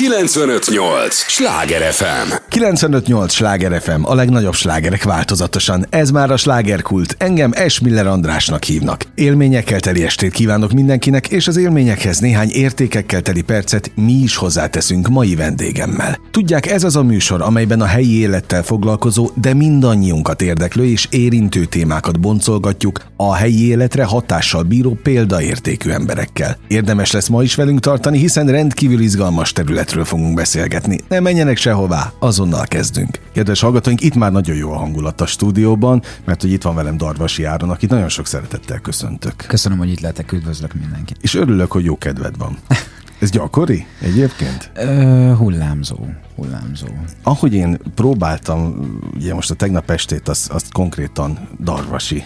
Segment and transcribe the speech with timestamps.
[0.00, 1.14] 958!
[1.14, 2.32] Sláger FM!
[2.48, 3.32] 958!
[3.32, 5.86] Sláger FM, a legnagyobb slágerek változatosan.
[5.90, 7.14] Ez már a slágerkult.
[7.18, 9.04] Engem Esmiller Andrásnak hívnak.
[9.14, 15.08] Élményekkel teli estét kívánok mindenkinek, és az élményekhez néhány értékekkel teli percet mi is hozzáteszünk
[15.08, 16.20] mai vendégemmel.
[16.30, 21.64] Tudják, ez az a műsor, amelyben a helyi élettel foglalkozó, de mindannyiunkat érdeklő és érintő
[21.64, 26.56] témákat boncolgatjuk a helyi életre hatással bíró példaértékű emberekkel.
[26.68, 29.52] Érdemes lesz ma is velünk tartani, hiszen rendkívül izgalmas
[29.90, 30.98] területről fogunk beszélgetni.
[31.08, 33.18] Ne menjenek sehová, azonnal kezdünk.
[33.32, 36.96] Kedves hallgatóink, itt már nagyon jó a hangulat a stúdióban, mert hogy itt van velem
[36.96, 39.34] Darvasi Áron, akit nagyon sok szeretettel köszöntök.
[39.46, 41.16] Köszönöm, hogy itt lehetek, üdvözlök mindenkit.
[41.20, 42.58] És örülök, hogy jó kedved van.
[43.20, 44.70] Ez gyakori egyébként?
[44.74, 45.96] Ö, hullámzó,
[46.36, 46.86] hullámzó.
[47.22, 52.24] Ahogy én próbáltam, ugye most a tegnap estét, azt, azt konkrétan Darvasi.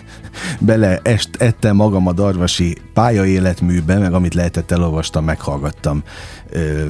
[0.60, 6.02] Bele est, ettem magam a Darvasi pályaéletműbe, meg amit lehetett elolvastam, meghallgattam,
[6.50, 6.88] ö,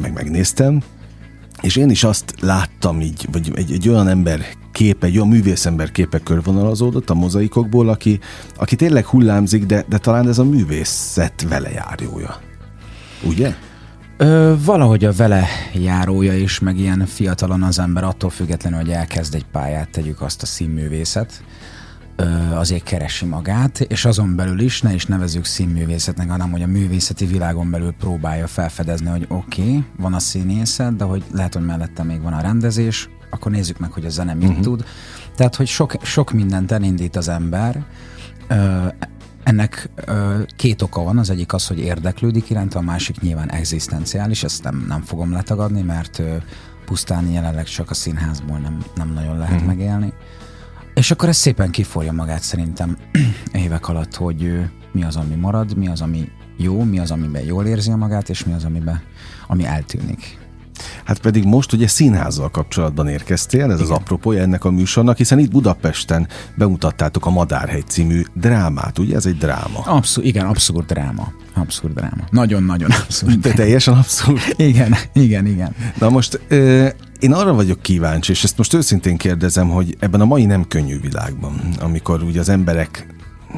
[0.00, 0.82] meg megnéztem,
[1.60, 4.40] és én is azt láttam így, vagy egy, egy olyan ember
[4.72, 8.20] képe, egy olyan művészember képe körvonalazódott a mozaikokból, aki,
[8.56, 12.47] aki tényleg hullámzik, de, de talán ez a művészet velejárója.
[13.22, 13.54] Ugye?
[14.16, 19.34] Ö, valahogy a vele járója is, meg ilyen fiatalon az ember attól függetlenül, hogy elkezd
[19.34, 21.42] egy pályát, tegyük azt a színművészet,
[22.16, 26.66] ö, azért keresi magát, és azon belül is, ne is nevezzük színművészetnek, hanem hogy a
[26.66, 31.64] művészeti világon belül próbálja felfedezni, hogy oké, okay, van a színészet, de hogy lehet, hogy
[31.64, 34.64] mellette még van a rendezés, akkor nézzük meg, hogy a zene mit uh-huh.
[34.64, 34.84] tud.
[35.36, 37.84] Tehát, hogy sok, sok mindent elindít az ember,
[38.48, 38.86] ö,
[39.48, 44.42] ennek ö, két oka van, az egyik az, hogy érdeklődik iránt, a másik nyilván egzisztenciális,
[44.42, 46.36] ezt nem, nem fogom letagadni, mert ö,
[46.84, 49.68] pusztán jelenleg csak a színházból nem, nem nagyon lehet uh-huh.
[49.68, 50.12] megélni.
[50.94, 52.96] És akkor ez szépen kiforja magát szerintem
[53.64, 54.60] évek alatt, hogy ö,
[54.92, 58.44] mi az, ami marad, mi az, ami jó, mi az, amiben jól érzi magát, és
[58.44, 59.02] mi az, amiben,
[59.46, 60.37] ami eltűnik.
[61.04, 63.80] Hát pedig most ugye színházzal kapcsolatban érkeztél, ez Igen.
[63.80, 69.16] az apropója ennek a műsornak, hiszen itt Budapesten bemutattátok a Madárhegy című drámát, ugye?
[69.16, 69.78] Ez egy dráma.
[69.84, 71.32] Abszolút, igen, abszolút dráma.
[71.54, 72.24] Abszurd dráma.
[72.30, 73.40] Nagyon-nagyon abszurd.
[73.40, 74.40] De teljesen abszurd.
[74.56, 75.74] igen, igen, igen.
[75.98, 76.88] Na most ö,
[77.18, 81.00] én arra vagyok kíváncsi, és ezt most őszintén kérdezem, hogy ebben a mai nem könnyű
[81.00, 83.06] világban, amikor ugye az emberek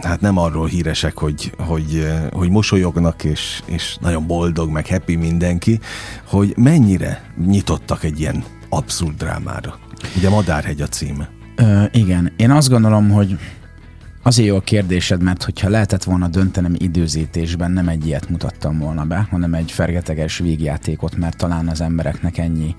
[0.02, 5.80] hát nem arról híresek, hogy, hogy, hogy mosolyognak, és, és nagyon boldog, meg happy mindenki,
[6.24, 9.78] hogy mennyire nyitottak egy ilyen abszurd drámára.
[10.16, 11.30] Ugye Madárhegy a címe.
[11.56, 13.38] Ö, igen, én azt gondolom, hogy
[14.22, 19.04] Azért jó a kérdésed, mert hogyha lehetett volna döntenem időzítésben, nem egy ilyet mutattam volna
[19.04, 22.74] be, hanem egy fergeteges vígjátékot, mert talán az embereknek ennyi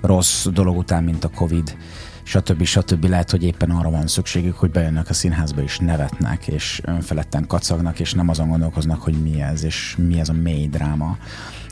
[0.00, 1.76] rossz dolog után, mint a Covid,
[2.22, 2.64] stb.
[2.64, 3.04] stb.
[3.04, 8.00] Lehet, hogy éppen arra van szükségük, hogy bejönnek a színházba és nevetnek, és önfeledten kacagnak,
[8.00, 11.16] és nem azon gondolkoznak, hogy mi ez, és mi ez a mély dráma.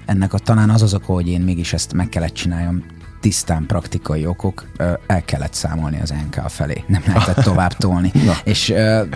[0.07, 2.85] Ennek a talán az az oka, hogy én mégis ezt meg kellett csináljam,
[3.21, 4.67] tisztán praktikai okok,
[5.07, 6.85] el kellett számolni az NK felé.
[6.87, 8.13] Nem lehetett tovább tolni.
[8.45, 8.65] és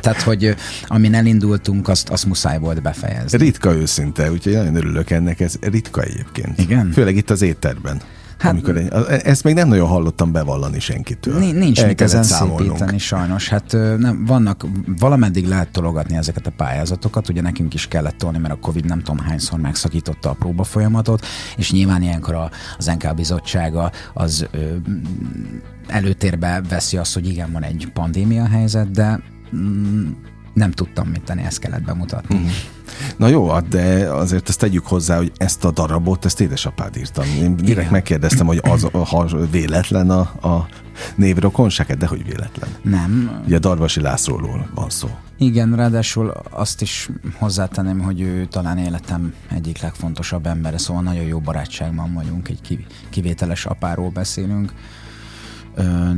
[0.00, 0.54] tehát, hogy
[0.86, 3.38] amin elindultunk, azt, azt muszáj volt befejezni.
[3.38, 6.58] Ritka őszinte, úgyhogy nagyon örülök ennek, ez ritka egyébként.
[6.58, 6.90] Igen?
[6.92, 8.00] Főleg itt az étterben.
[8.44, 11.38] Hát, amikor egy, ezt még nem nagyon hallottam bevallani senkitől.
[11.38, 13.48] Nincs El mit ezen szépíteni sajnos.
[13.48, 14.66] Hát nem, vannak,
[14.98, 18.98] valameddig lehet tologatni ezeket a pályázatokat, ugye nekünk is kellett tolni, mert a Covid nem
[18.98, 24.58] tudom hányszor megszakította a próba folyamatot, és nyilván ilyenkor a, az NK bizottsága az ö,
[25.86, 29.20] előtérbe veszi azt, hogy igen, van egy pandémia helyzet, de
[29.56, 30.10] mm,
[30.54, 32.34] nem tudtam mit tenni, ezt kellett bemutatni.
[32.34, 32.50] Uh-huh.
[33.16, 37.24] Na jó, hát de azért ezt tegyük hozzá, hogy ezt a darabot, ezt édesapád írtam.
[37.24, 37.92] Én direkt Igen.
[37.92, 40.68] megkérdeztem, hogy az, ha véletlen a, a
[41.16, 42.68] névrokonság, de hogy véletlen.
[42.82, 43.42] Nem.
[43.46, 45.08] Ugye Darvasi Lászlóról van szó.
[45.38, 51.38] Igen, ráadásul azt is hozzátenném, hogy ő talán életem egyik legfontosabb embere, szóval nagyon jó
[51.38, 54.72] barátságban vagyunk, egy kivételes apáról beszélünk.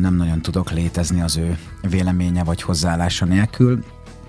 [0.00, 1.58] Nem nagyon tudok létezni az ő
[1.90, 3.84] véleménye vagy hozzáállása nélkül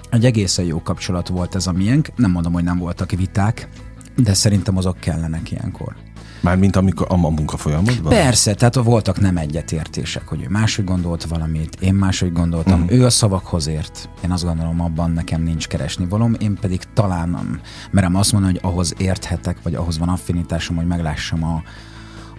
[0.09, 2.09] egy egészen jó kapcsolat volt ez a miénk.
[2.15, 3.69] Nem mondom, hogy nem voltak viták,
[4.15, 5.95] de szerintem azok kellenek ilyenkor.
[6.41, 8.13] Mármint amikor a munka folyamatban?
[8.13, 12.81] Persze, tehát voltak nem egyetértések, hogy ő máshogy gondolt valamit, én máshogy gondoltam.
[12.81, 12.97] Uh-huh.
[12.97, 14.09] Ő a szavakhoz ért.
[14.23, 17.61] Én azt gondolom, abban nekem nincs keresni valom, én pedig talán nem
[17.91, 21.63] merem azt mondani, hogy ahhoz érthetek, vagy ahhoz van affinitásom, hogy meglássam a,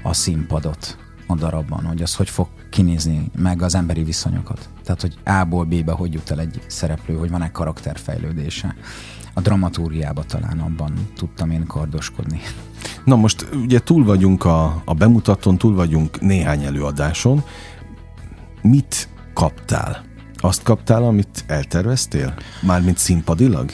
[0.02, 0.98] a színpadot
[1.30, 4.68] a darabban, hogy az hogy fog kinézni, meg az emberi viszonyokat.
[4.84, 8.74] Tehát, hogy A-ból B-be hogy jut el egy szereplő, hogy van-e karakterfejlődése.
[9.34, 12.40] A dramaturgiába talán abban tudtam én kardoskodni.
[13.04, 17.44] Na most ugye túl vagyunk a, a bemutatón, túl vagyunk néhány előadáson.
[18.62, 20.04] Mit kaptál?
[20.36, 22.34] Azt kaptál, amit elterveztél?
[22.62, 23.70] Mármint színpadilag?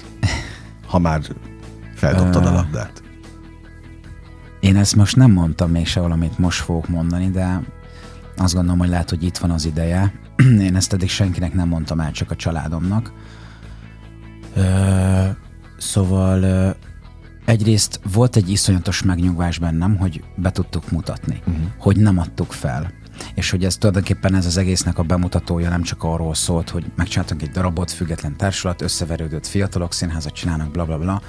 [0.87, 1.21] Ha már
[1.95, 3.04] feldobtad a labdát.
[4.65, 7.63] Én ezt most nem mondtam még se valamit most fogok mondani, de
[8.37, 10.13] azt gondolom, hogy lehet, hogy itt van az ideje.
[10.69, 13.13] Én ezt eddig senkinek nem mondtam el, csak a családomnak.
[14.57, 15.27] Ö,
[15.79, 16.71] szóval ö,
[17.45, 21.65] egyrészt volt egy iszonyatos megnyugvás bennem, hogy be tudtuk mutatni, uh-huh.
[21.79, 22.93] hogy nem adtuk fel.
[23.35, 27.43] És hogy ez tulajdonképpen ez az egésznek a bemutatója nem csak arról szólt, hogy megcsináltunk
[27.43, 31.23] egy darabot, független társulat, összeverődött fiatalok, színházat csinálnak, bla bla bla,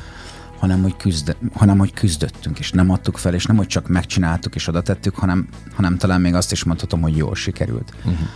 [0.60, 4.56] hanem hogy, küzd, hanem hogy küzdöttünk, és nem adtuk fel, és nem hogy csak megcsináltuk
[4.56, 7.94] és oda tettük, hanem, hanem talán még azt is mondhatom, hogy jól sikerült.
[7.98, 8.28] Uh-huh.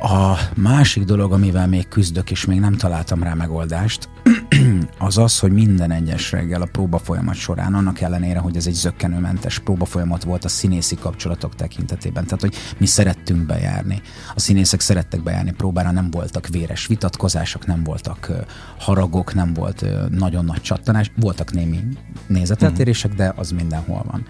[0.00, 4.08] A másik dolog, amivel még küzdök, és még nem találtam rá megoldást,
[4.98, 8.74] az az, hogy minden egyes reggel a próba folyamat során, annak ellenére, hogy ez egy
[8.74, 14.00] zöggenőmentes próba folyamat volt a színészi kapcsolatok tekintetében, tehát hogy mi szerettünk bejárni.
[14.34, 18.32] A színészek szerettek bejárni próbára, nem voltak véres vitatkozások, nem voltak
[18.78, 21.80] haragok, nem volt nagyon nagy csattanás, voltak némi
[22.26, 24.26] nézeteltérések, de az mindenhol van.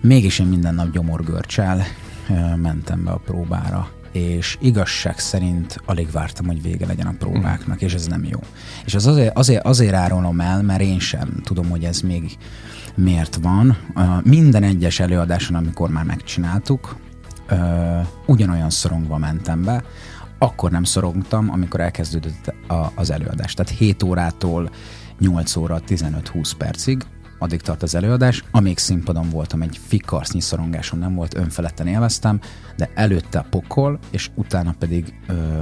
[0.00, 1.82] Mégis én minden nap gyomorgörcsel
[2.56, 7.94] mentem be a próbára, és igazság szerint alig vártam, hogy vége legyen a próbáknak, és
[7.94, 8.38] ez nem jó.
[8.84, 12.36] És az azért, azért, azért árulom el, mert én sem tudom, hogy ez még
[12.94, 13.76] miért van.
[14.24, 16.96] Minden egyes előadáson, amikor már megcsináltuk,
[18.26, 19.84] ugyanolyan szorongva mentem be,
[20.38, 22.54] akkor nem szorongtam, amikor elkezdődött
[22.94, 23.54] az előadás.
[23.54, 24.70] Tehát 7 órától
[25.18, 27.02] 8 óra 15-20 percig,
[27.38, 32.40] addig tart az előadás, amíg színpadon voltam, egy fikarsznyi szorongásom nem volt, önfeledten élveztem,
[32.76, 35.58] de előtte a pokol, és utána pedig ö,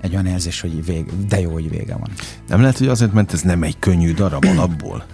[0.00, 2.10] egy olyan érzés, hogy vég, de jó, hogy vége van.
[2.48, 5.04] Nem lehet, hogy azért, mert ez nem egy könnyű darab alapból?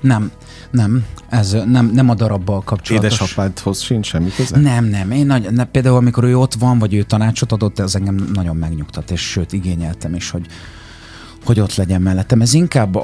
[0.00, 0.30] Nem,
[0.70, 3.12] nem, ez nem, nem a darabbal kapcsolatos.
[3.12, 4.58] Édesapádhoz sincs semmi köze?
[4.58, 5.10] Nem, nem.
[5.10, 8.56] Én nagy, ne, például amikor ő ott van, vagy ő tanácsot adott, ez engem nagyon
[8.56, 10.46] megnyugtat, és sőt igényeltem is, hogy,
[11.44, 12.40] hogy ott legyen mellettem.
[12.40, 12.96] Ez inkább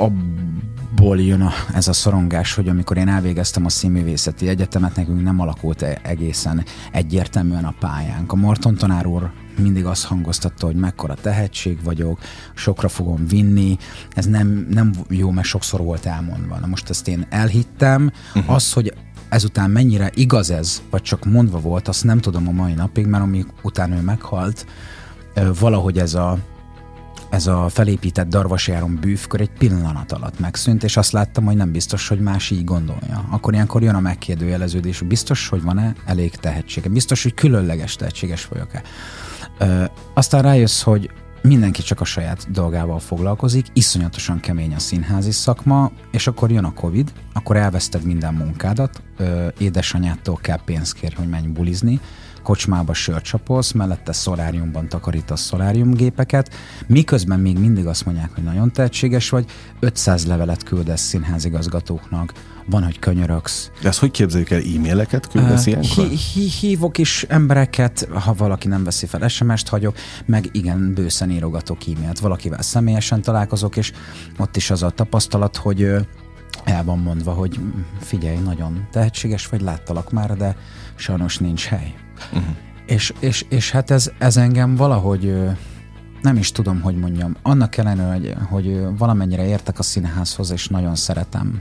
[1.00, 5.40] abból jön a, ez a szorongás, hogy amikor én elvégeztem a színművészeti egyetemet, nekünk nem
[5.40, 8.32] alakult e- egészen egyértelműen a pályánk.
[8.32, 12.18] A Morton tanár úr mindig azt hangoztatta, hogy mekkora tehetség vagyok,
[12.54, 13.76] sokra fogom vinni,
[14.14, 16.58] ez nem, nem jó, mert sokszor volt elmondva.
[16.58, 18.54] Na most ezt én elhittem, uh-huh.
[18.54, 18.94] az, hogy
[19.28, 23.22] ezután mennyire igaz ez, vagy csak mondva volt, azt nem tudom a mai napig, mert
[23.22, 24.66] amíg utána ő meghalt,
[25.58, 26.38] valahogy ez a
[27.30, 32.08] ez a felépített darvasjáron bűvkör egy pillanat alatt megszűnt, és azt láttam, hogy nem biztos,
[32.08, 33.24] hogy más így gondolja.
[33.30, 38.82] Akkor ilyenkor jön a megkérdőjeleződés, biztos, hogy van-e elég tehetsége, biztos, hogy különleges tehetséges vagyok-e.
[39.58, 39.84] Ö,
[40.14, 41.10] aztán rájössz, hogy
[41.42, 46.74] mindenki csak a saját dolgával foglalkozik, iszonyatosan kemény a színházi szakma, és akkor jön a
[46.74, 52.00] Covid, akkor elveszted minden munkádat, ö, édesanyától kell pénzt kérni, hogy menj bulizni,
[52.42, 56.54] kocsmába sört csapolsz, mellette szoláriumban takarítasz szoláriumgépeket,
[56.86, 59.44] miközben még mindig azt mondják, hogy nagyon tehetséges vagy,
[59.80, 62.32] 500 levelet küldesz színházigazgatóknak,
[62.66, 63.70] van, hogy könyöröksz.
[63.82, 64.60] De ezt hogy képzeljük el?
[64.76, 66.04] E-maileket küldesz uh, ilyenkor?
[66.04, 69.96] Hí- hí- hívok is embereket, ha valaki nem veszi fel SMS-t hagyok,
[70.26, 72.18] meg igen, bőszen írogatok e-mailt.
[72.18, 73.92] Valakivel személyesen találkozok, és
[74.38, 75.82] ott is az a tapasztalat, hogy
[76.64, 77.60] el van mondva, hogy
[78.00, 80.56] figyelj, nagyon tehetséges vagy, láttalak már, de
[80.94, 81.94] sajnos nincs hely.
[82.32, 82.56] Uh-huh.
[82.86, 85.34] És, és, és hát ez, ez engem valahogy
[86.22, 87.36] nem is tudom, hogy mondjam.
[87.42, 91.60] Annak ellenőre, hogy, hogy valamennyire értek a színházhoz, és nagyon szeretem,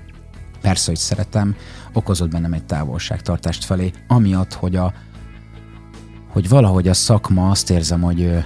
[0.62, 1.56] persze, hogy szeretem,
[1.94, 4.94] okozott bennem egy távolságtartást felé, amiatt, hogy a
[6.30, 8.46] hogy valahogy a szakma azt érzem, hogy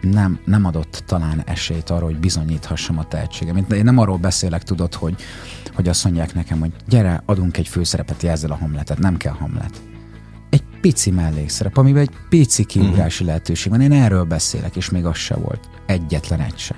[0.00, 3.56] nem, nem adott talán esélyt arra, hogy bizonyíthassam a tehetségem.
[3.56, 5.14] Én nem arról beszélek, tudod, hogy,
[5.74, 8.98] hogy azt mondják nekem, hogy gyere, adunk egy főszerepet, jelzel a hamletet.
[8.98, 9.80] Nem kell hamlet
[10.88, 13.26] pici mellékszerep, amiben egy pici kiugrási uh-huh.
[13.26, 13.80] lehetőség van.
[13.80, 15.60] Én erről beszélek, és még az se volt.
[15.86, 16.74] Egyetlen egy se.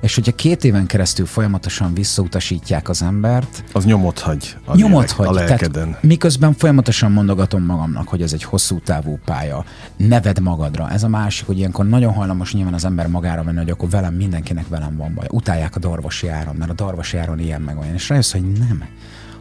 [0.00, 3.64] És hogyha két éven keresztül folyamatosan visszautasítják az embert...
[3.72, 5.26] Az nyomot hagy a, nyomot lélek, hagy.
[5.26, 5.70] a lelkeden.
[5.88, 9.64] Tehát miközben folyamatosan mondogatom magamnak, hogy ez egy hosszú távú pálya,
[9.96, 10.90] neved magadra.
[10.90, 14.14] Ez a másik, hogy ilyenkor nagyon hajlamos nyilván az ember magára menni, hogy akkor velem
[14.14, 15.26] mindenkinek velem van baj.
[15.30, 17.94] Utálják a darvasi áron, mert a darvasi áron ilyen meg olyan.
[17.94, 18.84] És rájössz, hogy nem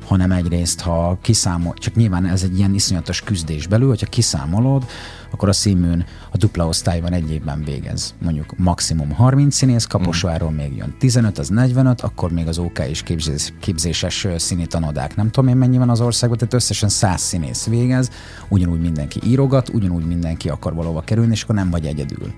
[0.08, 4.86] hanem egyrészt, ha kiszámol, csak nyilván ez egy ilyen iszonyatos küzdés belül, hogyha kiszámolod,
[5.32, 8.16] akkor a színműn a dupla osztályban egy évben végez.
[8.22, 13.04] Mondjuk maximum 30 színész, Kaposváról még jön 15, az 45, akkor még az OK és
[13.04, 17.66] képzés, képzéses színi tanodák, nem tudom én mennyi van az országban, tehát összesen 100 színész
[17.66, 18.12] végez,
[18.50, 22.34] ugyanúgy mindenki írogat, ugyanúgy mindenki akar valóba kerülni, és akkor nem vagy egyedül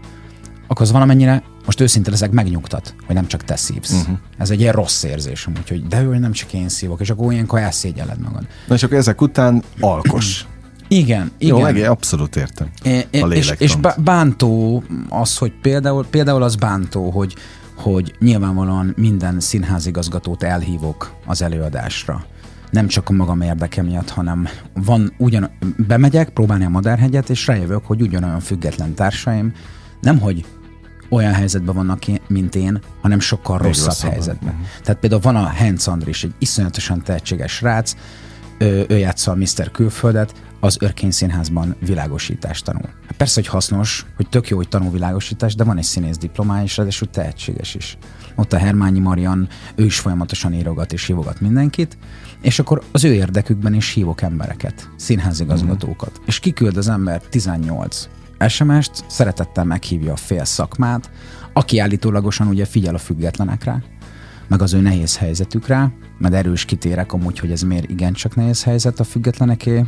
[0.70, 3.92] akkor az valamennyire, most őszinte leszek, megnyugtat, hogy nem csak te szívsz.
[3.92, 4.18] Uh-huh.
[4.38, 7.60] Ez egy ilyen rossz érzés, úgyhogy de ő nem csak én szívok, és akkor ilyenkor
[7.60, 8.48] elszégyeled magad.
[8.68, 10.48] Na és akkor ezek után alkos.
[10.88, 11.58] Igen, igen.
[11.58, 12.70] Jó, meg abszolút értem.
[12.84, 17.36] É, a és, és bántó az, hogy például, például az bántó, hogy,
[17.76, 22.26] hogy nyilvánvalóan minden színházigazgatót elhívok az előadásra
[22.72, 25.50] nem csak a magam érdeke miatt, hanem van ugyan,
[25.88, 29.54] bemegyek próbálni a Madárhegyet, és rájövök, hogy ugyanolyan független társaim,
[30.02, 30.46] nem hogy
[31.10, 34.54] olyan helyzetben vannak, mint én, hanem sokkal Még rosszabb, rosszabb helyzetben.
[34.54, 34.68] Uh-huh.
[34.84, 37.96] Tehát például van a Heinz Andris, egy iszonyatosan tehetséges srác,
[38.58, 39.72] ő, ő játsza a Mr.
[39.72, 42.90] Külföldet, az Örkény Színházban világosítást tanul.
[43.08, 46.64] Hát persze, hogy hasznos, hogy tök jó, hogy tanul világosítást, de van egy színész diplomája,
[46.64, 47.98] és ráadásul tehetséges is.
[48.36, 51.98] Ott a Hermányi Marian, ő is folyamatosan írogat és hívogat mindenkit,
[52.42, 56.20] és akkor az ő érdekükben is hívok embereket, színházigazgatókat.
[56.20, 56.24] Mm.
[56.26, 58.10] És kiküld az ember 18
[58.48, 61.10] SMS-t, szeretettel meghívja a fél szakmát,
[61.54, 63.84] aki állítólagosan ugye figyel a függetlenekre,
[64.48, 69.00] meg az ő nehéz helyzetükre, mert erős kitérek amúgy, hogy ez miért igencsak nehéz helyzet
[69.00, 69.86] a függetleneké,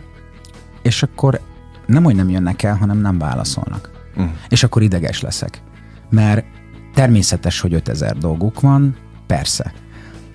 [0.82, 1.42] és akkor
[1.86, 3.92] nem, hogy nem jönnek el, hanem nem válaszolnak.
[4.16, 4.30] Uh.
[4.50, 5.62] És akkor ideges leszek.
[6.10, 6.46] Mert
[6.94, 8.96] természetes, hogy 5000 dolguk van,
[9.28, 9.74] persze.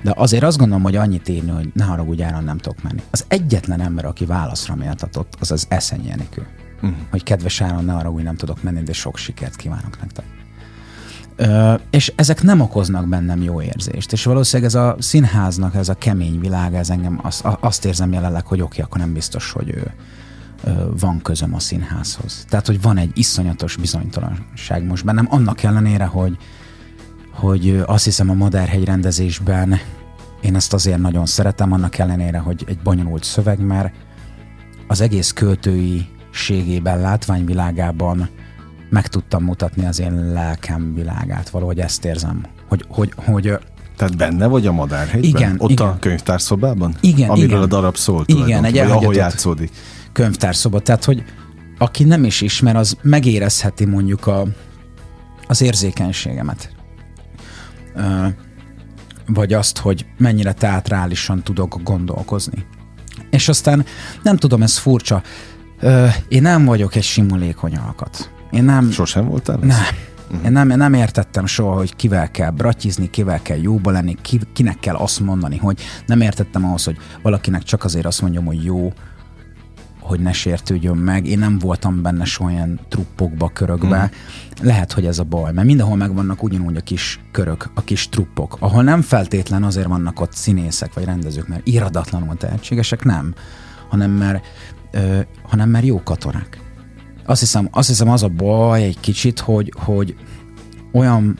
[0.02, 3.02] De azért azt gondolom, hogy annyit írni, hogy ne haragudj, Áron, nem tudok menni.
[3.10, 6.46] Az egyetlen ember, aki válaszra méltatott, az az Eszenyi Enikő.
[6.82, 6.90] Uh.
[7.10, 10.24] Hogy kedves Áron, ne haragudj, nem tudok menni, de sok sikert kívánok nektek.
[11.36, 14.12] Ö, és ezek nem okoznak bennem jó érzést.
[14.12, 18.46] És valószínűleg ez a színháznak, ez a kemény világ, ez engem azt, azt érzem jelenleg,
[18.46, 19.92] hogy oké, akkor nem biztos, hogy ő,
[21.00, 22.44] van közöm a színházhoz.
[22.48, 26.36] Tehát, hogy van egy iszonyatos bizonytalanság most bennem, annak ellenére, hogy,
[27.30, 29.78] hogy azt hiszem a Madárhegy rendezésben
[30.40, 33.94] én ezt azért nagyon szeretem, annak ellenére, hogy egy bonyolult szöveg, mert
[34.86, 38.28] az egész költői ségében, látványvilágában
[38.90, 43.58] meg tudtam mutatni az én lelkem világát, valahogy ezt érzem, hogy, hogy, hogy
[43.96, 45.30] tehát benne vagy a Madárhegyben?
[45.30, 45.54] Igen.
[45.58, 45.86] Ott igen.
[45.86, 46.94] a könyvtárszobában?
[47.00, 47.28] Igen.
[47.28, 47.62] Amiről igen.
[47.62, 49.70] a darab szól Igen, egy ahol játszódik
[50.16, 50.80] könyvtárszoba.
[50.80, 51.24] Tehát, hogy
[51.78, 54.46] aki nem is ismer, az megérezheti mondjuk a,
[55.46, 56.70] az érzékenységemet.
[57.94, 58.26] Ö,
[59.26, 62.66] vagy azt, hogy mennyire teatrálisan tudok gondolkozni.
[63.30, 63.84] És aztán
[64.22, 65.22] nem tudom, ez furcsa.
[65.86, 68.30] Ö, én nem vagyok egy simulékony alkat.
[68.50, 68.90] Én nem...
[68.90, 69.56] Sosem voltál?
[69.56, 69.68] Nem.
[70.30, 70.44] Uh-huh.
[70.44, 74.78] Én nem, nem értettem soha, hogy kivel kell bratizni, kivel kell jóba lenni, ki, kinek
[74.78, 78.92] kell azt mondani, hogy nem értettem ahhoz, hogy valakinek csak azért azt mondjam, hogy jó,
[80.00, 81.26] hogy ne sértődjön meg.
[81.26, 83.98] Én nem voltam benne soha olyan truppokba, körökbe.
[83.98, 84.66] Hmm.
[84.66, 88.56] Lehet, hogy ez a baj, mert mindenhol megvannak ugyanúgy a kis körök, a kis truppok,
[88.58, 93.34] ahol nem feltétlen azért vannak ott színészek vagy rendezők, mert iradatlanul tehetségesek, nem,
[93.88, 94.46] hanem mert,
[95.42, 96.60] hanem mert jó katonák.
[97.24, 100.16] Azt hiszem, azt hiszem az a baj egy kicsit, hogy, hogy
[100.92, 101.38] olyan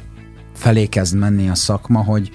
[0.55, 2.31] felé kezd menni a szakma, hogy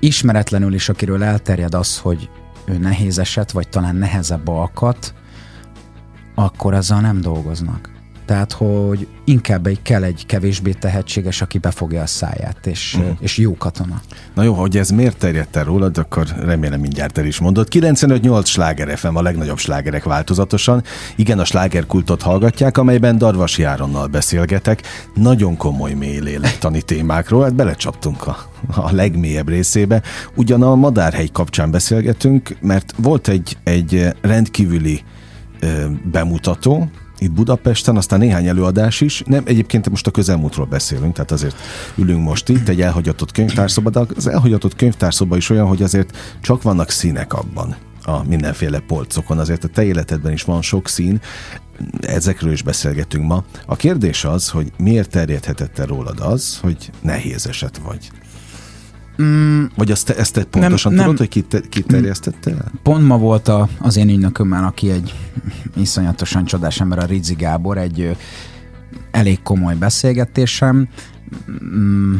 [0.00, 2.28] ismeretlenül is, akiről elterjed az, hogy
[2.64, 5.14] ő nehéz eset, vagy talán nehezebb alkat,
[6.34, 7.93] akkor azzal nem dolgoznak.
[8.26, 13.16] Tehát, hogy inkább egy kell egy kevésbé tehetséges, aki befogja a száját, és, uh-huh.
[13.20, 14.00] és jó katona.
[14.34, 17.68] Na jó, hogy ez miért terjedt el rólad, akkor remélem mindjárt el is mondod.
[17.70, 20.82] 95-8 sláger FM, a legnagyobb slágerek változatosan.
[21.16, 24.82] Igen, a slágerkultot hallgatják, amelyben Darvas Járonnal beszélgetek.
[25.14, 28.36] Nagyon komoly mély lélektani témákról, hát belecsaptunk a,
[28.74, 30.02] a legmélyebb részébe.
[30.34, 35.02] Ugyan a Madárhegy kapcsán beszélgetünk, mert volt egy, egy rendkívüli
[36.10, 36.90] bemutató,
[37.24, 39.22] itt Budapesten, aztán néhány előadás is.
[39.26, 41.56] Nem, egyébként most a közelmúltról beszélünk, tehát azért
[41.96, 46.62] ülünk most itt, egy elhagyatott könyvtárszoba, de az elhagyatott könyvtárszoba is olyan, hogy azért csak
[46.62, 49.38] vannak színek abban a mindenféle polcokon.
[49.38, 51.20] Azért a te életedben is van sok szín,
[52.00, 53.44] ezekről is beszélgetünk ma.
[53.66, 58.10] A kérdés az, hogy miért terjedhetett rólad az, hogy nehéz eset vagy?
[59.22, 62.72] Mm, Vagy azt, ezt te pontosan nem, tudod, nem, hogy ki, te, ki terjesztette el?
[62.82, 65.14] Pont ma volt a, az én ügynökömmel, aki egy
[65.76, 68.16] iszonyatosan csodás ember, a Rizzi Gábor, egy
[69.10, 70.88] elég komoly beszélgetésem,
[71.64, 72.14] mm,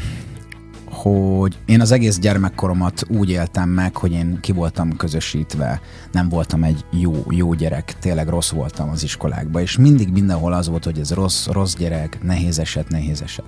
[0.85, 5.81] hogy én az egész gyermekkoromat úgy éltem meg, hogy én ki voltam közösítve,
[6.13, 10.69] nem voltam egy jó, jó gyerek, tényleg rossz voltam az iskolákban, és mindig mindenhol az
[10.69, 13.45] volt, hogy ez rossz, rossz gyerek, nehéz eset, nehéz eset.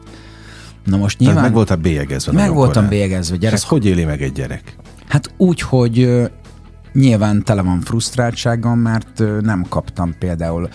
[0.86, 1.36] Na most nyilván...
[1.36, 2.32] Tehát meg voltál bélyegezve.
[2.32, 2.88] Meg voltam korán.
[2.88, 3.36] bélyegezve.
[3.36, 3.56] Gyerek.
[3.56, 4.76] És ezt hogy éli meg egy gyerek?
[5.08, 6.22] Hát úgy, hogy
[6.92, 10.68] nyilván tele van frusztráltságom, mert nem kaptam például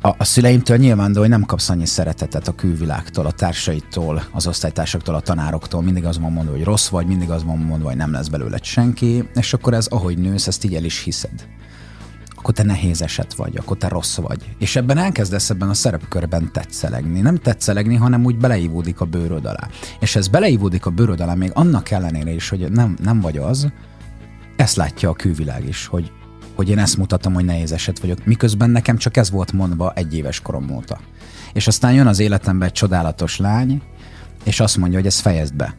[0.00, 4.46] a, a szüleimtől nyilván, de hogy nem kapsz annyi szeretetet a külvilágtól, a társaitól, az
[4.46, 7.96] osztálytársaktól, a tanároktól, mindig az van mondva, hogy rossz vagy, mindig az van mondva, hogy
[7.96, 11.46] nem lesz belőle senki, és akkor ez, ahogy nősz, ezt így el is hiszed
[12.42, 14.54] akkor te nehéz eset vagy, akkor te rossz vagy.
[14.58, 17.20] És ebben elkezdesz ebben a szerepkörben tetszelegni.
[17.20, 19.68] Nem tetszelegni, hanem úgy beleívódik a bőröd alá.
[20.00, 23.72] És ez beleívódik a bőröd alá, még annak ellenére is, hogy nem, nem vagy az,
[24.56, 26.12] ezt látja a külvilág is, hogy,
[26.54, 30.14] hogy én ezt mutatom, hogy nehéz eset vagyok, miközben nekem csak ez volt mondva egy
[30.14, 31.00] éves korom óta.
[31.52, 33.82] És aztán jön az életembe egy csodálatos lány,
[34.44, 35.74] és azt mondja, hogy ez fejezd be.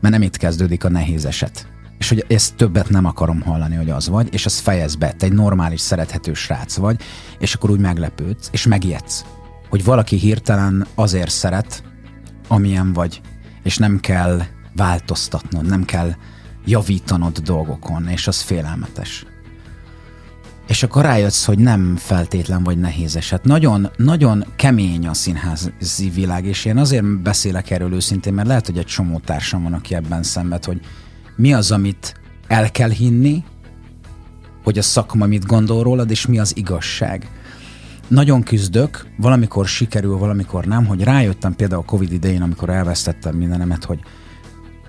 [0.00, 1.66] Mert nem itt kezdődik a nehéz eset
[1.98, 5.26] és hogy ezt többet nem akarom hallani, hogy az vagy, és az fejez be, te
[5.26, 7.00] egy normális, szerethető srác vagy,
[7.38, 9.24] és akkor úgy meglepődsz, és megijedsz,
[9.68, 11.82] hogy valaki hirtelen azért szeret,
[12.48, 13.20] amilyen vagy,
[13.62, 14.42] és nem kell
[14.76, 16.14] változtatnod, nem kell
[16.64, 19.24] javítanod dolgokon, és az félelmetes.
[20.66, 23.44] És akkor rájössz, hogy nem feltétlen vagy nehéz eset.
[23.44, 28.78] Nagyon, nagyon kemény a színházi világ, és én azért beszélek erről őszintén, mert lehet, hogy
[28.78, 30.80] egy csomó társam van, aki ebben szenved, hogy
[31.36, 33.44] mi az, amit el kell hinni,
[34.64, 37.30] hogy a szakma mit gondol rólad, és mi az igazság.
[38.08, 43.84] Nagyon küzdök, valamikor sikerül, valamikor nem, hogy rájöttem például a Covid idején, amikor elvesztettem mindenemet,
[43.84, 44.00] hogy,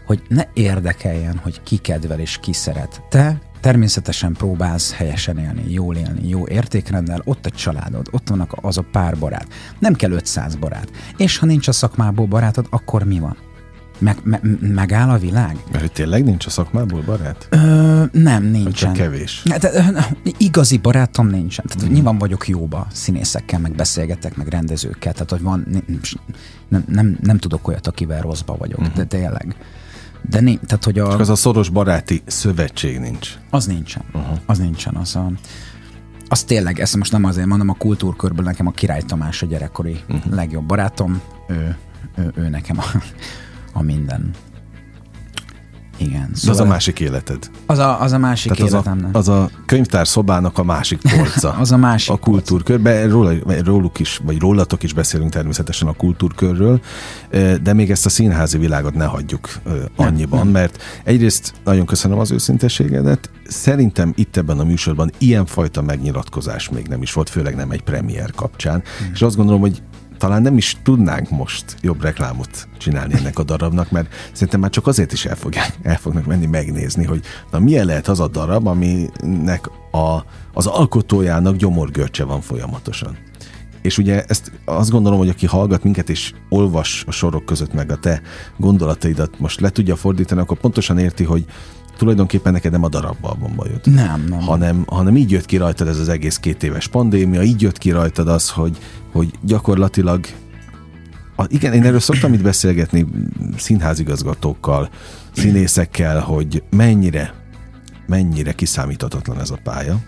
[0.05, 3.01] hogy ne érdekeljen, hogy ki kedvel és ki szeret.
[3.09, 8.77] Te természetesen próbálsz helyesen élni, jól élni, jó értékrenddel, ott a családod, ott vannak az
[8.77, 9.47] a pár barát.
[9.79, 10.91] Nem kell 500 barát.
[11.17, 13.37] És ha nincs a szakmából barátod, akkor mi van?
[13.99, 15.57] Meg, me, megáll a világ?
[15.71, 17.47] Mert hogy tényleg nincs a szakmából barát?
[17.49, 18.73] Ö, nem, nincsen.
[18.73, 19.43] Csak kevés.
[19.49, 19.69] Hát,
[20.37, 21.65] igazi barátom nincsen.
[21.67, 21.93] Tehát, mm.
[21.93, 25.13] Nyilván vagyok jóba színészekkel, meg beszélgetek, meg rendezőkkel.
[25.13, 25.83] Tehát, hogy van,
[26.67, 28.81] nem, nem, nem tudok olyat, akivel rosszba vagyok.
[28.81, 28.93] Mm-hmm.
[28.95, 29.55] De tényleg.
[30.29, 31.09] De né, tehát, hogy a...
[31.09, 33.37] Csak az a szoros baráti szövetség nincs.
[33.49, 34.03] Az nincsen.
[34.13, 34.37] Uh-huh.
[34.45, 34.95] Az nincsen.
[34.95, 35.31] Az a,
[36.27, 39.99] az tényleg, ezt most nem azért mondom, a kultúrkörből nekem a Király Tamás a gyerekkori
[40.09, 40.33] uh-huh.
[40.33, 41.77] legjobb barátom, ő,
[42.17, 42.83] ő, ő nekem a,
[43.77, 44.31] a minden.
[45.97, 46.29] Igen.
[46.33, 47.49] Szóval az a másik életed.
[47.65, 49.09] Az a, az a másik Tehát életem.
[49.11, 51.51] Az a, az a könyvtár szobának a másik polca.
[51.59, 56.81] az a másik A kultúrkörben, róla, róluk is, vagy rólatok is beszélünk természetesen a kultúrkörről,
[57.61, 59.49] de még ezt a színházi világot ne hagyjuk
[59.95, 60.61] annyiban, nem, nem.
[60.61, 67.01] mert egyrészt nagyon köszönöm az őszinteségedet, szerintem itt ebben a műsorban ilyenfajta megnyilatkozás még nem
[67.01, 69.09] is volt, főleg nem egy premier kapcsán, hmm.
[69.13, 69.81] és azt gondolom, hogy
[70.17, 74.87] talán nem is tudnánk most jobb reklámot csinálni ennek a darabnak, mert szerintem már csak
[74.87, 77.21] azért is el, fogják, el fognak menni megnézni, hogy
[77.51, 83.17] na milyen lehet az a darab, aminek a, az alkotójának gyomorgörcse van folyamatosan.
[83.81, 87.91] És ugye ezt azt gondolom, hogy aki hallgat minket és olvas a sorok között meg
[87.91, 88.21] a te
[88.57, 91.45] gondolataidat most le tudja fordítani, akkor pontosan érti, hogy
[91.97, 93.85] tulajdonképpen neked nem a darabba a bomba jött.
[93.85, 94.39] Nem, nem.
[94.39, 97.91] Hanem, hanem így jött ki rajtad ez az egész két éves pandémia, így jött ki
[97.91, 98.77] rajtad az, hogy,
[99.11, 100.25] hogy gyakorlatilag
[101.39, 103.07] a, igen, én erről szoktam itt beszélgetni
[103.57, 104.89] színházigazgatókkal,
[105.31, 107.33] színészekkel, hogy mennyire,
[108.07, 109.99] mennyire kiszámíthatatlan ez a pálya,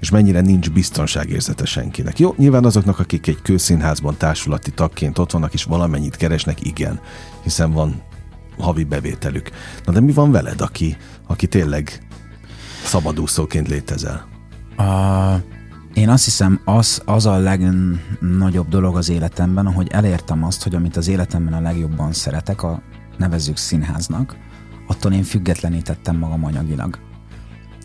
[0.00, 2.18] és mennyire nincs biztonságérzete senkinek.
[2.18, 7.00] Jó, nyilván azoknak, akik egy kőszínházban társulati tagként ott vannak, és valamennyit keresnek, igen,
[7.42, 8.02] hiszen van
[8.58, 9.50] havi bevételük.
[9.84, 12.06] Na de mi van veled, aki, aki tényleg
[12.84, 14.26] szabadúszóként létezel?
[14.76, 14.84] A,
[15.94, 20.96] én azt hiszem, az, az a legnagyobb dolog az életemben, hogy elértem azt, hogy amit
[20.96, 22.82] az életemben a legjobban szeretek, a
[23.18, 24.36] nevezzük színháznak,
[24.86, 26.98] attól én függetlenítettem magam anyagilag.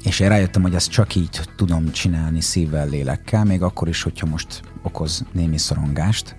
[0.03, 4.27] És én rájöttem, hogy ezt csak így tudom csinálni szívvel, lélekkel, még akkor is, hogyha
[4.27, 6.35] most okoz némi szorongást.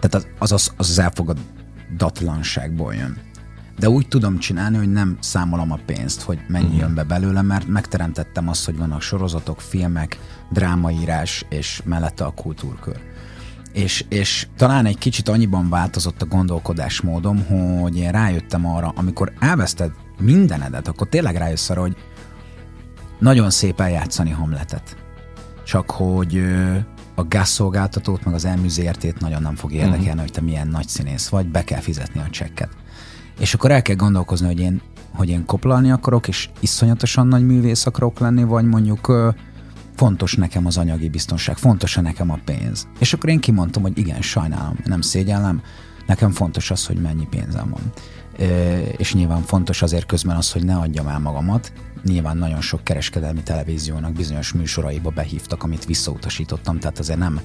[0.00, 3.30] Tehát az az, az, az elfogadatlanságból jön
[3.78, 6.80] de úgy tudom csinálni, hogy nem számolom a pénzt, hogy mennyi uh-huh.
[6.80, 10.18] jön be belőle, mert megteremtettem azt, hogy vannak sorozatok, filmek,
[10.50, 13.00] drámaírás, és mellette a kultúrkör.
[13.72, 19.90] És, és talán egy kicsit annyiban változott a gondolkodásmódom, hogy én rájöttem arra, amikor elveszted
[20.20, 21.96] mindenedet, akkor tényleg rájössz arra, hogy
[23.18, 24.96] nagyon szép eljátszani Hamletet.
[25.64, 26.44] Csak hogy
[27.14, 30.20] a gázszolgáltatót, meg az elműzértét nagyon nem fog érdekelni, uh-huh.
[30.20, 32.70] hogy te milyen nagy színész vagy, be kell fizetni a csekket.
[33.38, 34.80] És akkor el kell gondolkozni, hogy én,
[35.14, 39.12] hogy én koplalni akarok, és iszonyatosan nagy művész akarok lenni, vagy mondjuk
[39.96, 42.88] fontos nekem az anyagi biztonság, fontos nekem a pénz.
[42.98, 45.62] És akkor én kimondtam, hogy igen, sajnálom, nem szégyellem,
[46.06, 47.92] nekem fontos az, hogy mennyi pénzem van.
[48.96, 51.72] És nyilván fontos azért közben az, hogy ne adjam el magamat.
[52.04, 57.40] Nyilván nagyon sok kereskedelmi televíziónak bizonyos műsoraiba behívtak, amit visszautasítottam, tehát azért nem,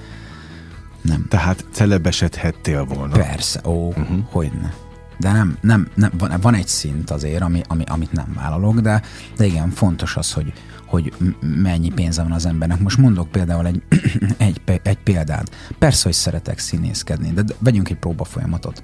[1.01, 1.25] nem.
[1.29, 3.13] Tehát celebesedhettél volna.
[3.13, 4.19] Persze, ó, uh-huh.
[4.29, 4.73] hogyne
[5.17, 9.01] de nem, nem, nem van, van egy szint azért, ami, ami, amit nem vállalok, de,
[9.37, 10.53] de igen, fontos az, hogy,
[10.85, 12.79] hogy mennyi pénze van az embernek.
[12.79, 13.81] Most mondok például egy,
[14.37, 15.55] egy, egy példát.
[15.79, 18.81] Persze, hogy szeretek színészkedni, de vegyünk egy próbafolyamatot.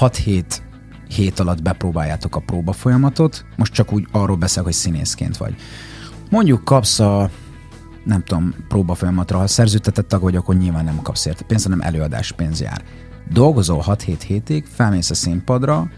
[0.00, 0.44] 6-7
[1.08, 5.54] hét alatt bepróbáljátok a próbafolyamatot, most csak úgy arról beszél, hogy színészként vagy.
[6.30, 7.30] Mondjuk kapsz a
[8.04, 12.32] nem tudom, próbafolyamatra, ha szerződtetett tag vagy, akkor nyilván nem kapsz érte pénzt, hanem előadás
[12.32, 12.82] pénz jár
[13.32, 15.90] dolgozol 6-7 hétig, felmész a színpadra,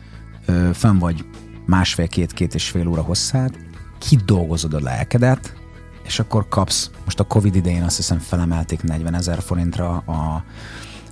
[0.47, 1.25] ö, fenn vagy
[1.67, 3.59] másfél-két-két és fél óra hosszát,
[3.99, 5.55] kidolgozod a lelkedet,
[6.03, 10.45] és akkor kapsz, most a Covid idején azt hiszem felemelték 40 ezer forintra a,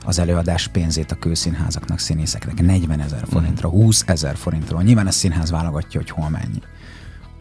[0.04, 2.61] az előadás pénzét a kőszínházaknak, színészeknek.
[2.61, 4.83] 40 ezer forintra, 20 ezer forintra.
[4.83, 6.62] Nyilván a színház válogatja, hogy hol mennyi.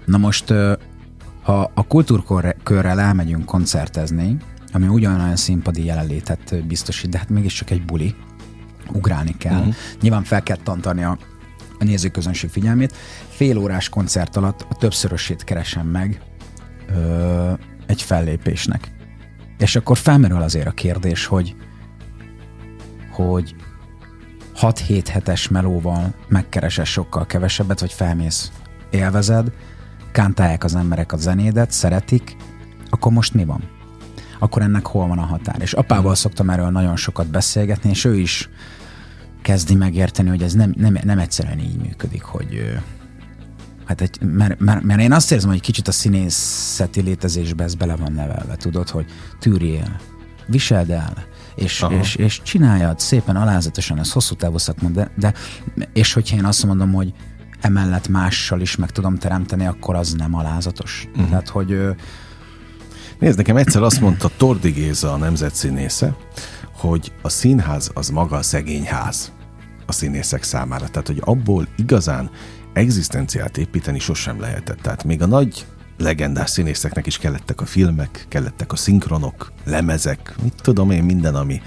[0.05, 0.53] Na most,
[1.41, 4.37] ha a kultúrkörrel elmegyünk koncertezni,
[4.71, 8.15] ami ugyanolyan színpadi jelenlétet biztosít, de hát mégiscsak egy buli,
[8.93, 9.59] ugrálni kell.
[9.59, 9.75] Uh-huh.
[10.01, 11.17] Nyilván fel kell tantani a,
[11.79, 12.95] a nézőközönség figyelmét.
[13.29, 16.21] Fél órás koncert alatt a többszörösét keresem meg
[16.89, 17.51] ö,
[17.85, 18.91] egy fellépésnek.
[19.57, 21.55] És akkor felmerül azért a kérdés, hogy
[23.11, 23.55] hogy
[24.61, 28.51] 6-7 hetes melóval megkeresel sokkal kevesebbet, vagy felmész,
[28.89, 29.51] élvezed,
[30.11, 32.35] kántálják az emberek a zenédet, szeretik,
[32.89, 33.63] akkor most mi van?
[34.39, 35.61] Akkor ennek hol van a határ?
[35.61, 38.49] És apával szoktam erről nagyon sokat beszélgetni, és ő is
[39.47, 42.79] kezdi megérteni, hogy ez nem, nem, nem egyszerűen így működik, hogy
[43.85, 47.95] hát egy, mert, mert, mert, én azt érzem, hogy kicsit a színészeti létezésbe ez bele
[47.95, 49.05] van nevelve, tudod, hogy
[49.39, 49.99] tűrjél,
[50.47, 51.13] viseld el,
[51.55, 55.33] és, és, és csináljad szépen, alázatosan, ez hosszú távú szakma, de, de
[55.93, 57.13] és hogyha én azt mondom, hogy
[57.61, 61.07] emellett mással is meg tudom teremteni, akkor az nem alázatos.
[61.11, 61.29] Uh-huh.
[61.29, 61.79] Tehát, hogy...
[63.19, 66.15] Nézd, nekem egyszer azt mondta Tordi Géza, a nemzetszínésze,
[66.71, 69.35] hogy a színház az maga a szegény ház
[69.87, 70.87] a színészek számára.
[70.87, 72.29] Tehát, hogy abból igazán
[72.73, 74.81] egzisztenciát építeni sosem lehetett.
[74.81, 75.65] Tehát még a nagy
[75.97, 81.61] legendás színészeknek is kellettek a filmek, kellettek a szinkronok, lemezek, mit tudom én, minden, ami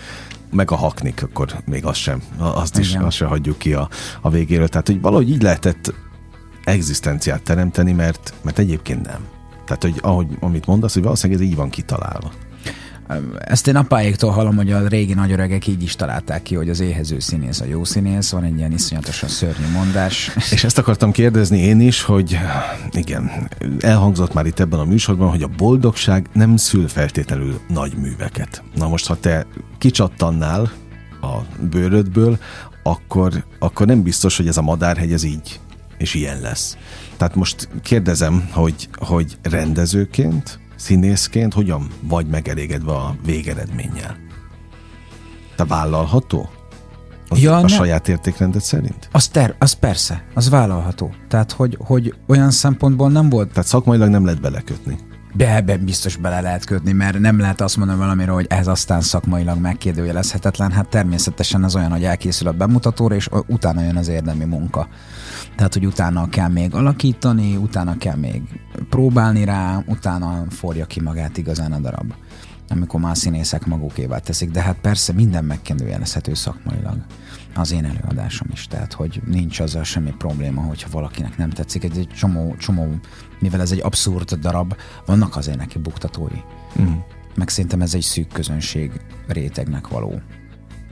[0.50, 3.88] meg a haknik, akkor még azt sem, azt is, azt sem hagyjuk ki a,
[4.20, 4.68] a végéről.
[4.68, 5.94] Tehát, hogy valahogy így lehetett
[6.64, 9.26] egzisztenciát teremteni, mert, mert egyébként nem.
[9.64, 12.32] Tehát, hogy ahogy, amit mondasz, hogy valószínűleg ez így van kitalálva.
[13.38, 17.18] Ezt én apáéktól hallom, hogy a régi nagyöregek így is találták ki, hogy az éhező
[17.18, 20.30] színész a jó színész, van egy ilyen iszonyatosan szörnyű mondás.
[20.54, 22.38] És ezt akartam kérdezni én is, hogy
[22.90, 23.48] igen,
[23.80, 28.62] elhangzott már itt ebben a műsorban, hogy a boldogság nem szül feltétlenül nagy műveket.
[28.74, 29.46] Na most, ha te
[29.78, 30.70] kicsattannál
[31.20, 31.38] a
[31.70, 32.38] bőrödből,
[32.82, 35.60] akkor, akkor nem biztos, hogy ez a madárhegy ez így
[35.98, 36.76] és ilyen lesz.
[37.16, 44.16] Tehát most kérdezem, hogy, hogy rendezőként színészként hogyan vagy megelégedve a végeredménnyel?
[45.56, 46.48] Te vállalható?
[47.28, 47.68] Az ja, a ne.
[47.68, 49.08] saját értékrendet szerint?
[49.12, 51.14] Az, ter, az persze, az vállalható.
[51.28, 53.48] Tehát, hogy, hogy olyan szempontból nem volt...
[53.48, 54.98] Tehát szakmailag nem lehet belekötni.
[55.34, 59.00] Be, ebben biztos bele lehet kötni, mert nem lehet azt mondani valamiről, hogy ez aztán
[59.00, 60.70] szakmailag megkérdőjelezhetetlen.
[60.70, 64.88] Hát természetesen az olyan, hogy elkészül a bemutatóra, és utána jön az érdemi munka.
[65.60, 68.42] Tehát, hogy utána kell még alakítani, utána kell még
[68.88, 72.14] próbálni rá, utána forja ki magát igazán a darab
[72.68, 77.04] amikor már színészek magukévá teszik, de hát persze minden megkérdőjelezhető szakmailag.
[77.54, 81.84] Az én előadásom is, tehát hogy nincs azzal semmi probléma, hogyha valakinek nem tetszik.
[81.84, 82.94] Egy, egy csomó, csomó,
[83.38, 86.40] mivel ez egy abszurd darab, vannak azért neki buktatói.
[86.80, 86.96] Mm.
[87.34, 90.20] Meg szerintem ez egy szűk közönség rétegnek való.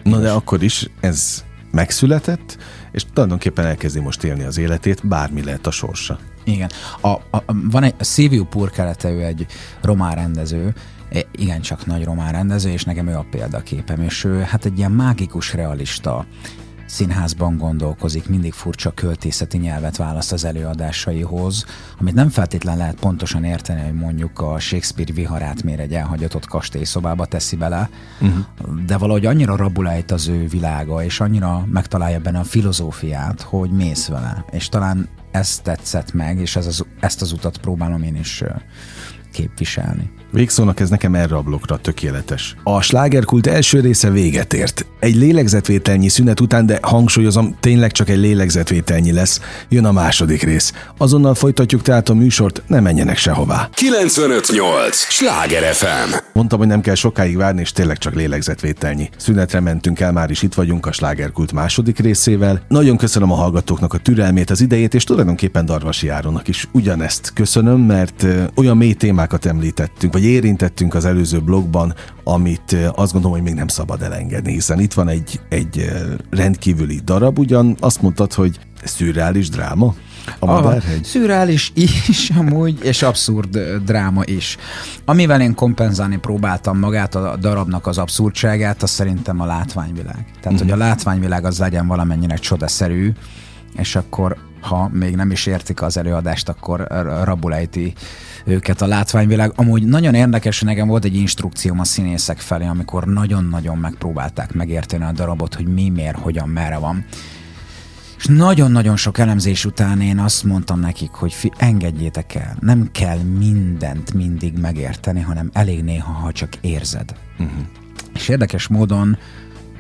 [0.02, 2.58] Na de akkor is ez megszületett,
[2.92, 6.18] és tulajdonképpen elkezdi most élni az életét, bármi lehet a sorsa.
[6.44, 6.70] Igen.
[7.00, 9.46] A, a, van egy, a Silvio Purkelete, ő egy
[9.82, 10.74] román rendező,
[11.32, 14.92] igen, csak nagy román rendező, és nekem ő a példaképem, és ő hát egy ilyen
[14.92, 16.26] mágikus realista
[16.88, 21.64] színházban gondolkozik, mindig furcsa költészeti nyelvet választ az előadásaihoz,
[22.00, 27.26] amit nem feltétlen lehet pontosan érteni, hogy mondjuk a Shakespeare viharát mér egy elhagyatott kastélyszobába
[27.26, 28.84] teszi bele, uh-huh.
[28.86, 34.06] de valahogy annyira rabulejt az ő világa, és annyira megtalálja benne a filozófiát, hogy mész
[34.06, 38.42] vele, és talán ezt tetszett meg, és ez az, ezt az utat próbálom én is
[39.32, 40.10] képviselni.
[40.30, 42.56] Végszónak ez nekem erre a blokkra tökéletes.
[42.62, 44.86] A slágerkult első része véget ért.
[45.00, 49.40] Egy lélegzetvételnyi szünet után, de hangsúlyozom, tényleg csak egy lélegzetvételnyi lesz.
[49.68, 50.72] Jön a második rész.
[50.96, 53.68] Azonnal folytatjuk tehát a műsort, ne menjenek sehová.
[53.74, 54.96] 958!
[54.96, 56.14] Sláger FM!
[56.32, 59.10] Mondtam, hogy nem kell sokáig várni, és tényleg csak lélegzetvételnyi.
[59.16, 62.62] Szünetre mentünk el, már is itt vagyunk a slágerkult második részével.
[62.68, 67.80] Nagyon köszönöm a hallgatóknak a türelmét, az idejét, és tulajdonképpen Darvasi Áronnak is ugyanezt köszönöm,
[67.80, 73.54] mert olyan mély témákat említettünk, vagy érintettünk az előző blogban, amit azt gondolom, hogy még
[73.54, 75.90] nem szabad elengedni, hiszen itt van egy, egy
[76.30, 79.94] rendkívüli darab, ugyan azt mondtad, hogy szürreális dráma?
[80.38, 81.04] A Madárhegy?
[81.04, 84.56] Szürreális is amúgy, és abszurd dráma is.
[85.04, 90.24] Amivel én kompenzálni próbáltam magát a darabnak az abszurdságát, az szerintem a látványvilág.
[90.24, 90.60] Tehát, uh-huh.
[90.60, 93.12] hogy a látványvilág az legyen valamennyire csodaszerű,
[93.76, 96.86] és akkor ha még nem is értik az előadást, akkor
[97.24, 97.92] rabulejti
[98.48, 99.52] őket a látványvilág.
[99.54, 105.12] Amúgy nagyon érdekes, nekem volt egy instrukcióm a színészek felé, amikor nagyon-nagyon megpróbálták megérteni a
[105.12, 107.04] darabot, hogy mi, miért, hogyan, merre van.
[108.18, 113.18] És nagyon-nagyon sok elemzés után én azt mondtam nekik, hogy fi, engedjétek el, nem kell
[113.18, 117.14] mindent mindig megérteni, hanem elég néha, ha csak érzed.
[117.38, 117.58] Uh-huh.
[118.14, 119.18] És érdekes módon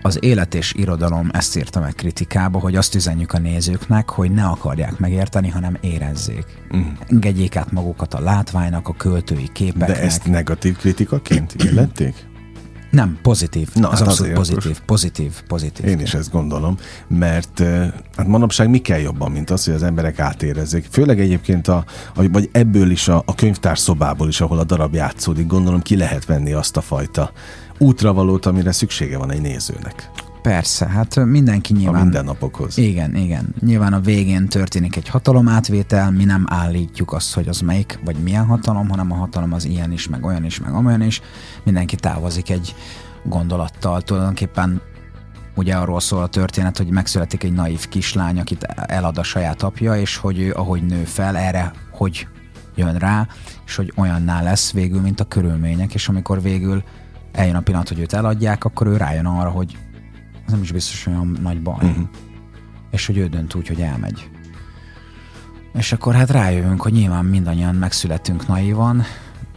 [0.02, 4.44] az élet és irodalom ezt írta meg kritikába, hogy azt üzenjük a nézőknek, hogy ne
[4.44, 6.44] akarják megérteni, hanem érezzék.
[6.76, 6.80] Mm.
[7.06, 9.88] Engedjék át magukat a látványnak, a költői képeknek.
[9.88, 12.26] De ezt negatív kritikaként jelenték?
[12.90, 13.68] Nem, pozitív.
[13.74, 15.86] Na, az hát abszolút pozitív, pozitív, pozitív.
[15.86, 16.76] Én is ezt gondolom,
[17.08, 17.62] mert
[18.16, 20.86] hát manapság mi kell jobban, mint az, hogy az emberek átérezzék.
[20.90, 21.84] Főleg egyébként, a,
[22.14, 26.24] vagy ebből is a, a könyvtár szobából is, ahol a darab játszódik, gondolom ki lehet
[26.24, 27.32] venni azt a fajta
[27.78, 30.10] útravalót, amire szüksége van egy nézőnek.
[30.42, 32.00] Persze, hát mindenki nyilván...
[32.00, 32.78] A mindennapokhoz.
[32.78, 33.54] Igen, igen.
[33.60, 38.44] Nyilván a végén történik egy hatalomátvétel, mi nem állítjuk azt, hogy az melyik, vagy milyen
[38.44, 41.20] hatalom, hanem a hatalom az ilyen is, meg olyan is, meg olyan is.
[41.64, 42.74] Mindenki távozik egy
[43.24, 44.02] gondolattal.
[44.02, 44.80] Tulajdonképpen
[45.54, 49.96] ugye arról szól a történet, hogy megszületik egy naív kislány, akit elad a saját apja,
[49.96, 52.26] és hogy ő, ahogy nő fel, erre hogy
[52.74, 53.26] jön rá,
[53.66, 56.82] és hogy olyanná lesz végül, mint a körülmények, és amikor végül
[57.38, 59.76] eljön a pillanat, hogy őt eladják, akkor ő rájön arra, hogy
[60.46, 61.84] ez nem is biztos olyan nagy baj.
[61.84, 62.08] Uh-huh.
[62.90, 64.30] És hogy ő dönt úgy, hogy elmegy.
[65.74, 69.02] És akkor hát rájövünk, hogy nyilván mindannyian megszületünk naivan,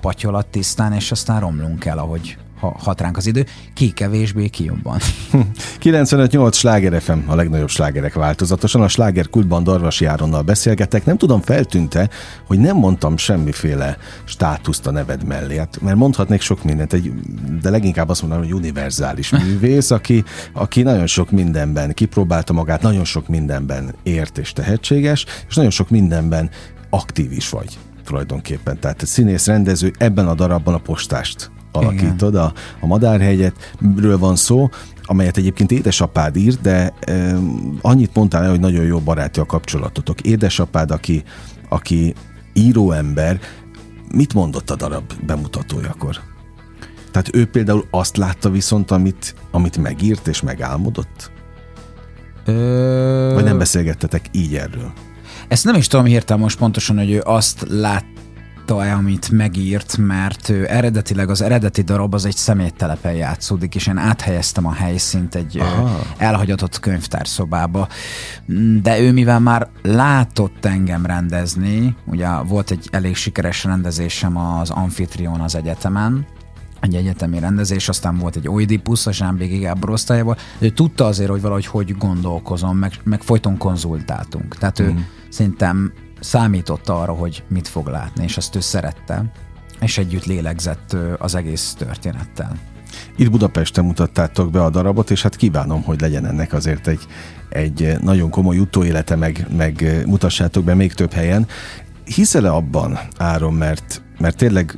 [0.02, 4.63] patyolat tisztán, és aztán romlunk el, ahogy ha hat ránk az idő, ki kevésbé, ki
[4.63, 5.00] jobban.
[5.84, 8.82] 95-8 sláger FM, a legnagyobb slágerek változatosan.
[8.82, 11.06] A sláger kultban Darvasi Áronnal beszélgetek.
[11.06, 12.10] Nem tudom, feltűnte,
[12.47, 15.58] hogy nem mondtam semmiféle státuszt a neved mellé.
[15.58, 17.13] Hát, mert mondhatnék sok mindent, egy,
[17.62, 23.06] de leginkább azt mondanám, hogy univerzális művész, aki, aki nagyon sok mindenben kipróbálta magát, nagyon
[23.06, 26.50] sok mindenben ért és tehetséges, és nagyon sok mindenben
[26.89, 28.80] aktív is vagy tulajdonképpen.
[28.80, 34.70] Tehát színész, rendező, ebben a darabban a postást alakítod, a, a Madárhegyet, ről van szó,
[35.04, 37.36] amelyet egyébként édesapád írt, de e,
[37.82, 40.22] annyit mondtál el, hogy nagyon jó baráti a kapcsolatotok.
[40.22, 41.24] Édesapád, aki,
[41.70, 42.14] aki
[42.54, 43.40] íróember,
[44.16, 46.20] mit mondott a darab bemutatójakor?
[47.12, 51.32] Tehát ő például azt látta viszont, amit, amit megírt és megálmodott?
[52.46, 53.32] Ö...
[53.34, 54.92] Vagy nem beszélgettetek így erről?
[55.48, 58.06] Ezt nem is tudom hirtelen most pontosan, hogy ő azt lát,
[58.76, 63.98] látta-e, amit megírt, mert ő eredetileg az eredeti darab az egy szeméttelepen játszódik, és én
[63.98, 66.02] áthelyeztem a helyszínt egy Aha.
[66.18, 67.88] elhagyatott könyvtárszobába.
[68.82, 75.40] De ő mivel már látott engem rendezni, ugye volt egy elég sikeres rendezésem az Amfitrion
[75.40, 76.26] az egyetemen,
[76.80, 80.36] egy egyetemi rendezés, aztán volt egy Oidipus a Zsámbégi Gábor osztályában.
[80.60, 84.56] Ő tudta azért, hogy valahogy hogy gondolkozom, meg, meg folyton konzultáltunk.
[84.56, 84.98] Tehát ő mm.
[85.30, 89.32] szerintem számított arra, hogy mit fog látni, és azt ő szerette,
[89.82, 92.58] és együtt lélegzett az egész történettel.
[93.16, 97.08] Itt Budapesten mutattátok be a darabot, és hát kívánom, hogy legyen ennek azért egy,
[97.50, 101.48] egy nagyon komoly utóélete, meg, meg mutassátok be még több helyen.
[102.06, 104.78] Hiszel-e abban, Áron, mert, mert tényleg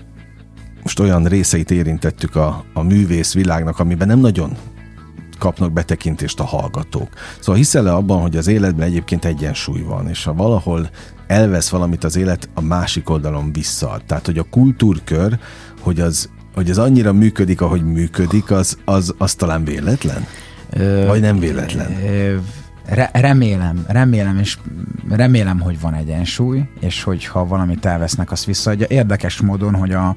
[0.84, 4.58] most olyan részeit érintettük a, a művész világnak, amiben nem nagyon
[5.40, 7.10] kapnak betekintést a hallgatók.
[7.40, 10.90] Szóval hiszel-e abban, hogy az életben egyébként egyensúly van, és ha valahol
[11.28, 14.04] elvesz valamit az élet, a másik oldalon visszaad.
[14.06, 15.40] Tehát, hogy a kultúrkör,
[15.80, 20.26] hogy az, hogy az annyira működik, ahogy működik, az, az, az talán véletlen?
[20.70, 21.92] Ö, Vagy nem véletlen?
[22.06, 22.38] Ö,
[22.86, 24.58] re- remélem, remélem, és
[25.10, 28.86] remélem, hogy van egyensúly, és hogyha valamit elvesznek, azt visszaadja.
[28.90, 30.16] Érdekes módon, hogy a,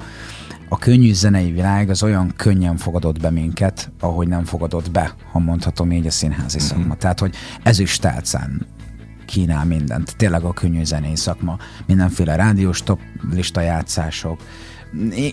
[0.69, 5.39] a könnyű zenei világ az olyan könnyen fogadott be minket, ahogy nem fogadott be, ha
[5.39, 6.67] mondhatom így a színházi mm-hmm.
[6.67, 6.95] szakma.
[6.95, 8.67] Tehát, hogy ezüstálcán
[9.27, 10.17] kínál mindent.
[10.17, 14.41] Tényleg a könnyű zenei szakma, mindenféle rádiós top lista játszások.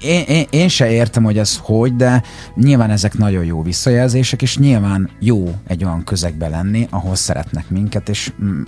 [0.01, 2.23] Én, én, én se értem, hogy ez hogy, de
[2.55, 8.09] nyilván ezek nagyon jó visszajelzések, és nyilván jó egy olyan közegbe lenni, ahol szeretnek minket,
[8.09, 8.61] és, mm,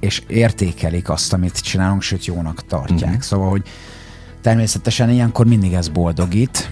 [0.00, 3.10] és értékelik azt, amit csinálunk, sőt jónak tartják.
[3.10, 3.20] Mm-hmm.
[3.20, 3.62] Szóval, hogy
[4.40, 6.70] természetesen ilyenkor mindig ez boldogít,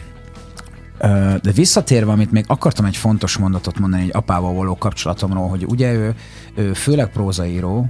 [1.42, 5.92] de visszatérve, amit még akartam egy fontos mondatot mondani egy apával való kapcsolatomról, hogy ugye
[5.92, 6.14] ő,
[6.54, 7.86] ő főleg prózaíró,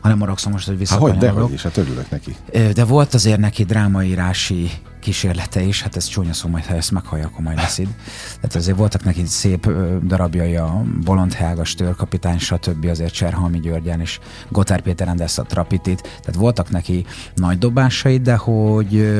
[0.00, 1.22] ha nem maragszom most, hogy visszakanyarodok.
[1.22, 2.36] Hát hogy, de, is, hát örülök neki.
[2.74, 7.26] De volt azért neki drámaírási kísérlete is, hát ez csúnya szó, majd ha ezt meghallja,
[7.26, 7.88] akkor majd leszid.
[8.34, 9.70] Tehát azért voltak neki szép
[10.06, 12.86] darabjai a Bolond Helga, Stőrkapitány, stb.
[12.86, 18.36] azért Cserhalmi Györgyán és Gotár Péter rendezte a Trapitit, tehát voltak neki nagy dobásai, de
[18.36, 19.12] hogy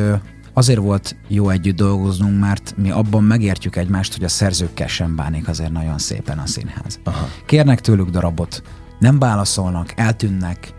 [0.52, 5.48] azért volt jó együtt dolgoznunk, mert mi abban megértjük egymást, hogy a szerzőkkel sem bánik
[5.48, 7.00] azért nagyon szépen a színház.
[7.04, 7.28] Aha.
[7.46, 8.62] Kérnek tőlük darabot,
[8.98, 10.74] nem válaszolnak, eltűnnek,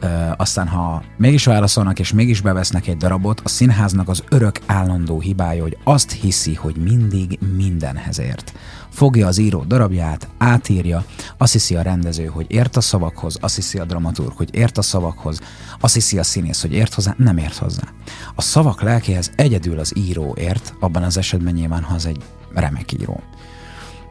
[0.00, 5.20] Ö, aztán ha mégis válaszolnak és mégis bevesznek egy darabot, a színháznak az örök állandó
[5.20, 8.52] hibája, hogy azt hiszi, hogy mindig mindenhez ért.
[8.90, 11.04] Fogja az író darabját, átírja,
[11.36, 14.82] azt hiszi a rendező, hogy ért a szavakhoz, azt hiszi a dramaturg, hogy ért a
[14.82, 15.40] szavakhoz,
[15.80, 17.82] azt hiszi a színész, hogy ért hozzá, nem ért hozzá.
[18.34, 22.22] A szavak lelkéhez egyedül az író ért, abban az esetben nyilván, ha az egy
[22.54, 23.20] remek író.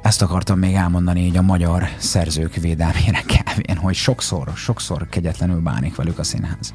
[0.02, 5.96] ezt akartam még elmondani így a magyar szerzők védelmére kevén, hogy sokszor, sokszor kegyetlenül bánik
[5.96, 6.74] velük a színház.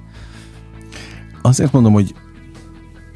[1.43, 2.15] Azért mondom, hogy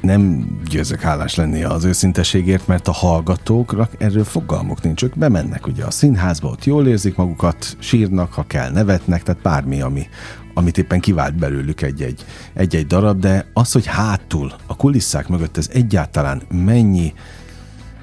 [0.01, 5.03] nem győzök hálás lenni az őszinteségért, mert a hallgatóknak erről fogalmuk nincs.
[5.03, 9.81] Ők bemennek ugye a színházba, ott jól érzik magukat, sírnak, ha kell, nevetnek, tehát bármi,
[9.81, 10.07] ami,
[10.53, 15.69] amit éppen kivált belőlük egy-egy, egy-egy darab, de az, hogy hátul, a kulisszák mögött ez
[15.73, 17.13] egyáltalán mennyi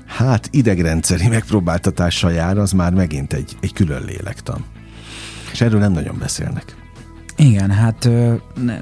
[0.07, 4.64] hát idegrendszeri megpróbáltatással jár, az már megint egy, egy külön lélektan.
[5.52, 6.83] És erről nem nagyon beszélnek.
[7.36, 8.08] Igen, hát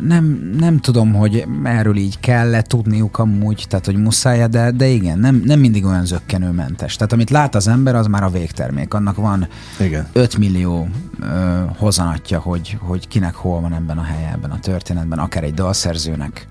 [0.00, 5.18] nem, nem tudom, hogy erről így kell-e tudniuk amúgy, tehát hogy muszáj de, de igen,
[5.18, 6.96] nem, nem mindig olyan zöggenőmentes.
[6.96, 8.94] Tehát amit lát az ember, az már a végtermék.
[8.94, 9.48] Annak van
[9.80, 10.08] igen.
[10.12, 10.88] 5 millió
[11.20, 15.54] ö, hozanatja, hogy, hogy kinek hol van ebben a helye, ebben a történetben, akár egy
[15.54, 16.46] dalszerzőnek,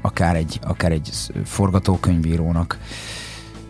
[0.00, 1.10] akár egy, akár egy
[1.44, 2.78] forgatókönyvírónak.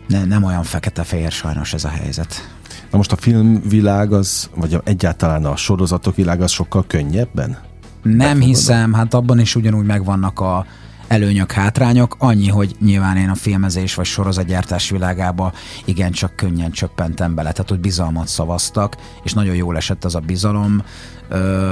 [0.08, 2.48] Ne, nem olyan fekete-fehér sajnos ez a helyzet.
[2.90, 7.70] Na most a filmvilág az, vagy egyáltalán a sorozatok világ az sokkal könnyebben?
[8.02, 10.66] Nem hiszem, hát abban is ugyanúgy megvannak a
[11.12, 15.52] előnyök, hátrányok, annyi, hogy nyilván én a filmezés vagy sorozatgyártás világába
[15.84, 20.82] igencsak könnyen csöppentem bele, tehát hogy bizalmat szavaztak, és nagyon jól esett az a bizalom,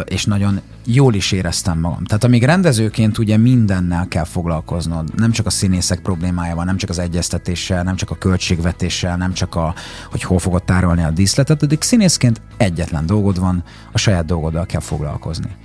[0.05, 2.05] és nagyon jól is éreztem magam.
[2.05, 6.99] Tehát amíg rendezőként ugye mindennel kell foglalkoznod, nem csak a színészek problémájával, nem csak az
[6.99, 9.75] egyeztetéssel, nem csak a költségvetéssel, nem csak a,
[10.11, 14.81] hogy hol fogod tárolni a díszletet, addig színészként egyetlen dolgod van, a saját dolgoddal kell
[14.81, 15.57] foglalkozni.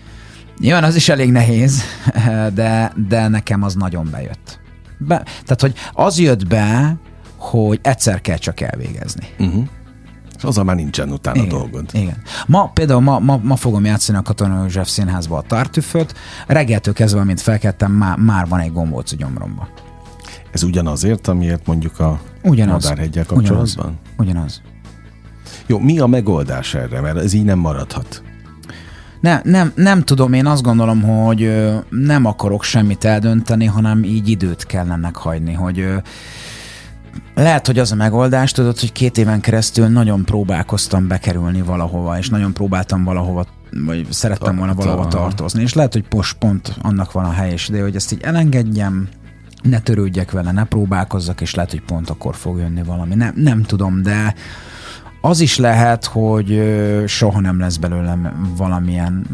[0.59, 1.81] Nyilván az is elég nehéz,
[2.53, 4.59] de, de nekem az nagyon bejött.
[4.97, 6.95] Be, tehát, hogy az jött be,
[7.37, 9.27] hogy egyszer kell csak elvégezni.
[9.39, 9.63] Uh-huh.
[10.37, 11.89] És azzal már nincsen utána igen, dolgod.
[11.93, 12.21] Igen.
[12.47, 16.13] Ma például ma, ma, ma fogom játszani a Katona József színházba a Tartüföt.
[16.47, 19.67] Reggeltől kezdve, mint felkeltem, már, már van egy gombóc a gyomromba.
[20.51, 23.99] Ez ugyanazért, amiért mondjuk a ugyanaz, Madárhegyel kapcsolatban?
[24.17, 24.17] Ugyanaz.
[24.17, 24.61] ugyanaz.
[25.65, 27.01] Jó, mi a megoldás erre?
[27.01, 28.23] Mert ez így nem maradhat.
[29.25, 31.51] Ne, nem, nem tudom, én azt gondolom, hogy
[31.89, 35.87] nem akarok semmit eldönteni, hanem így időt kell ennek hagyni, hogy
[37.35, 42.29] lehet, hogy az a megoldás, tudod, hogy két éven keresztül nagyon próbálkoztam bekerülni valahova, és
[42.29, 43.45] nagyon próbáltam valahova,
[43.85, 47.69] vagy szerettem volna valahova tartozni, és lehet, hogy most pont annak van a hely és
[47.69, 49.07] ide, hogy ezt így elengedjem,
[49.61, 53.15] ne törődjek vele, ne próbálkozzak, és lehet, hogy pont akkor fog jönni valami.
[53.15, 54.35] Nem, nem tudom, de
[55.25, 56.61] az is lehet, hogy
[57.07, 59.25] soha nem lesz belőlem valamilyen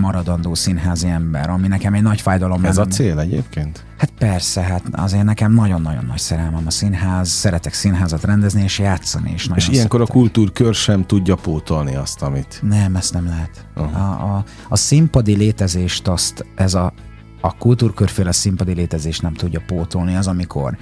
[0.00, 2.64] maradandó színházi ember, ami nekem egy nagy fájdalom.
[2.64, 2.86] Ez nem.
[2.88, 3.84] a cél egyébként?
[3.98, 9.32] Hát persze, hát azért nekem nagyon-nagyon nagy szerelmem a színház, szeretek színházat rendezni és játszani
[9.32, 9.48] is.
[9.54, 10.16] És ilyenkor szeretek.
[10.16, 12.60] a kultúrkör sem tudja pótolni azt, amit...
[12.62, 13.66] Nem, ezt nem lehet.
[13.76, 14.22] Uh-huh.
[14.22, 16.92] A, a, a színpadi létezést azt ez a,
[17.40, 20.16] a kultúrkörféle színpadi létezést nem tudja pótolni.
[20.16, 20.76] Az, amikor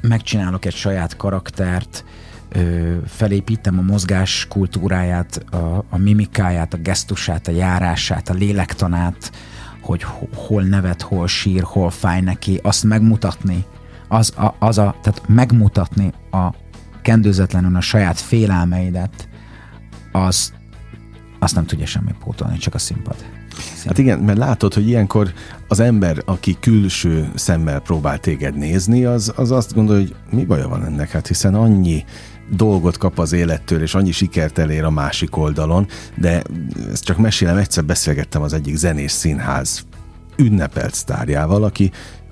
[0.00, 2.04] megcsinálok egy saját karaktert,
[3.06, 9.32] felépítem a mozgás kultúráját, a, a mimikáját, a gesztusát, a járását, a lélektanát,
[9.80, 13.64] hogy hol nevet, hol sír, hol fáj neki, azt megmutatni,
[14.08, 16.54] az a, az a tehát megmutatni a
[17.02, 19.28] kendőzetlenül a saját félelmeidet,
[20.12, 20.52] az,
[21.38, 23.16] azt nem tudja semmi pótolni, csak a színpad.
[23.58, 23.86] Szín.
[23.86, 25.32] Hát igen, mert látod, hogy ilyenkor
[25.68, 30.68] az ember, aki külső szemmel próbál téged nézni, az, az azt gondolja, hogy mi baja
[30.68, 32.04] van ennek, hát hiszen annyi
[32.50, 36.42] dolgot kap az élettől, és annyi sikert elér a másik oldalon, de
[36.92, 39.86] ezt csak mesélem, egyszer beszélgettem az egyik zenés színház
[40.36, 41.90] ünnepelt sztárjával, aki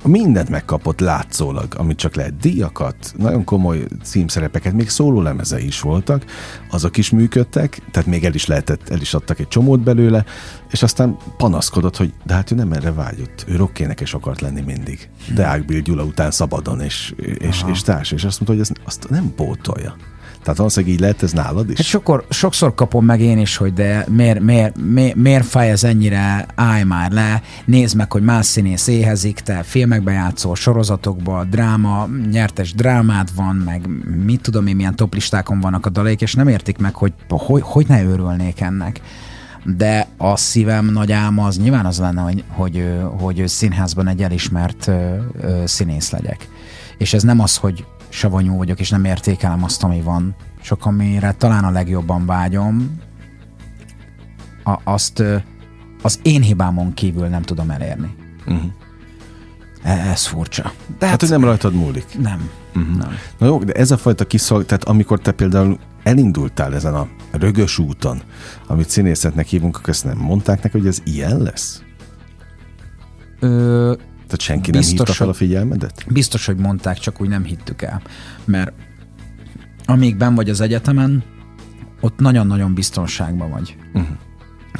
[0.08, 6.24] mindent megkapott látszólag, amit csak lehet díjakat, nagyon komoly címszerepeket, még szóló lemezei is voltak,
[6.70, 10.24] azok is működtek, tehát még el is lehetett, el is adtak egy csomót belőle,
[10.70, 15.08] és aztán panaszkodott, hogy de hát ő nem erre vágyott, ő rockénekes akart lenni mindig.
[15.34, 19.10] Deák Bill Gyula után szabadon, és, és, és társ, és azt mondta, hogy ezt, azt
[19.10, 19.96] nem pótolja.
[20.42, 21.76] Tehát valószínűleg így lehet ez nálad is?
[21.76, 25.84] Hát sokszor, sokszor kapom meg én is, hogy de miért, miért, miért, miért fáj ez
[25.84, 32.08] ennyire, állj már le, nézd meg, hogy más színész éhezik, te filmekbe játszol, sorozatokba, dráma,
[32.30, 33.88] nyertes drámád van, meg
[34.24, 37.86] mit tudom én, milyen toplistákon vannak a dalaik, és nem értik meg, hogy hogy, hogy
[37.88, 39.00] ne örülnék ennek
[39.64, 42.88] de a szívem nagy álma az nyilván az lenne, hogy, hogy,
[43.18, 44.90] hogy színházban egy elismert
[45.64, 46.48] színész legyek.
[46.98, 51.32] És ez nem az, hogy savanyú vagyok, és nem értékelem azt, ami van, csak amire
[51.32, 52.98] talán a legjobban vágyom,
[54.64, 55.22] a, azt
[56.02, 58.14] az én hibámon kívül nem tudom elérni.
[58.46, 58.70] Uh-huh.
[59.82, 60.62] Ez furcsa.
[60.62, 62.18] De hát, hát, hogy nem rajtad múlik.
[62.18, 62.50] Nem.
[62.74, 62.96] Uh-huh.
[62.96, 63.14] nem.
[63.38, 67.78] Na jó, de ez a fajta kiszolg, tehát amikor te például elindultál ezen a rögös
[67.78, 68.22] úton,
[68.66, 71.82] amit színészetnek hívunk, akkor ezt nem mondták neki, hogy ez ilyen lesz?
[73.40, 73.94] Ö,
[74.32, 76.04] tehát senki biztos, nem hívta fel a figyelmedet?
[76.08, 78.02] Biztos, hogy mondták, csak úgy nem hittük el.
[78.44, 78.72] Mert
[79.84, 81.22] amíg ben vagy az egyetemen,
[82.00, 83.76] ott nagyon-nagyon biztonságban vagy.
[83.94, 84.16] Uh-huh.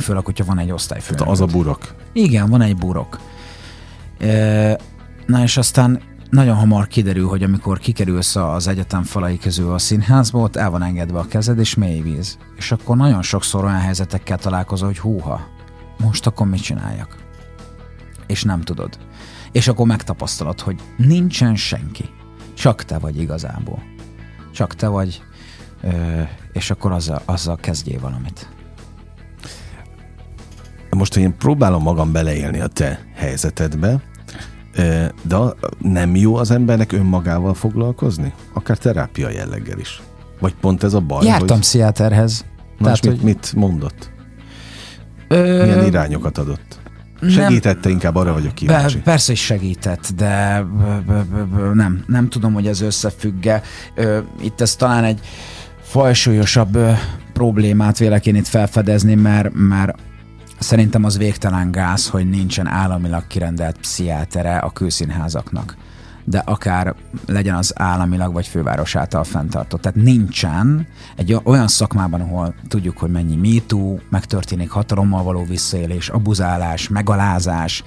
[0.00, 1.14] Főleg, hogyha van egy osztályfő.
[1.14, 1.94] Tehát az a burok.
[2.12, 3.20] Igen, van egy burok.
[5.26, 6.00] Na és aztán
[6.30, 10.82] nagyon hamar kiderül, hogy amikor kikerülsz az egyetem falai közül a színházba, ott el van
[10.82, 12.38] engedve a kezed, és mély víz.
[12.56, 15.40] És akkor nagyon sokszor olyan helyzetekkel találkozol, hogy húha,
[15.98, 17.16] most akkor mit csináljak?
[18.26, 18.98] És nem tudod.
[19.52, 22.04] És akkor megtapasztalod, hogy nincsen senki.
[22.54, 23.82] Csak te vagy igazából.
[24.52, 25.22] Csak te vagy,
[26.52, 28.48] és akkor azzal, azzal kezdjél valamit.
[30.90, 34.02] Most, hogy én próbálom magam beleélni a te helyzetedbe,
[35.22, 35.36] de
[35.78, 38.32] nem jó az embernek önmagával foglalkozni?
[38.52, 40.02] Akár terápia jelleggel is.
[40.40, 41.58] Vagy pont ez a baj, Jártam hogy...
[41.58, 42.44] pszichiáterhez.
[42.78, 43.22] Na, Tehát, mit, hogy...
[43.24, 44.10] mit mondott?
[45.28, 45.62] Ö...
[45.62, 46.80] Milyen irányokat adott?
[47.28, 48.96] Segítette nem, inkább, arra vagyok kíváncsi.
[48.96, 50.64] Be, persze is segített, de
[51.72, 53.62] nem, nem tudom, hogy ez összefügge.
[54.42, 55.20] Itt ez talán egy
[55.82, 56.78] fajsúlyosabb
[57.32, 59.94] problémát vélek én itt felfedezni, mert, mert
[60.58, 65.76] Szerintem az végtelen gáz, hogy nincsen államilag kirendelt pszichiátere a külszínházaknak
[66.24, 66.94] de akár
[67.26, 69.80] legyen az államilag vagy főváros által fenntartott.
[69.80, 76.88] Tehát nincsen egy olyan szakmában, ahol tudjuk, hogy mennyi mítú, megtörténik hatalommal való visszaélés, abuzálás,
[76.88, 77.84] megalázás,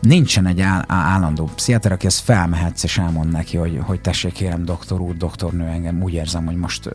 [0.00, 4.64] nincsen egy áll- állandó pszichiáter, aki ezt felmehetsz és elmond neki, hogy, hogy tessék kérem
[4.64, 6.90] doktor úr, doktornő, engem úgy érzem, hogy most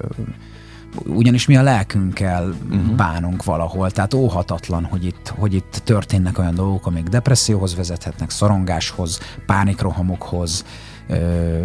[1.06, 2.96] ugyanis mi a lelkünkkel uh-huh.
[2.96, 9.20] bánunk valahol, tehát óhatatlan, hogy itt, hogy itt történnek olyan dolgok, amik depresszióhoz vezethetnek, szorongáshoz,
[9.46, 10.66] pánikrohamokhoz,
[11.08, 11.60] ö,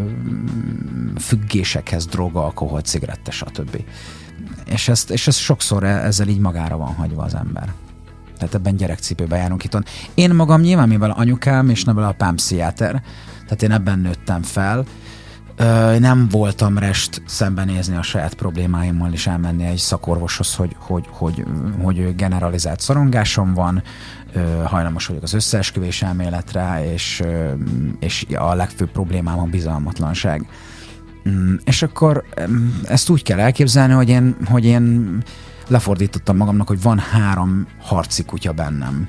[1.19, 3.85] függésekhez, droga, alkohol, cigarette, stb.
[4.67, 7.73] És ezt, és ezt sokszor e, ezzel így magára van hagyva az ember.
[8.39, 9.83] Tehát ebben gyerekcipőben járunk itt.
[10.15, 13.03] Én magam nyilván, mivel anyukám és nevel apám pszichiáter,
[13.45, 14.85] tehát én ebben nőttem fel,
[15.99, 21.45] nem voltam rest szembenézni a saját problémáimmal és elmenni egy szakorvoshoz, hogy, hogy, hogy,
[21.83, 23.83] hogy generalizált szorongásom van,
[24.65, 27.23] hajlamos vagyok az összeesküvés elméletre, és,
[28.01, 30.47] és a legfőbb problémám a bizalmatlanság.
[31.29, 32.25] Mm, és akkor
[32.85, 35.23] ezt úgy kell elképzelni, hogy én, hogy én
[35.69, 39.09] lefordítottam magamnak, hogy van három harci kutya bennem.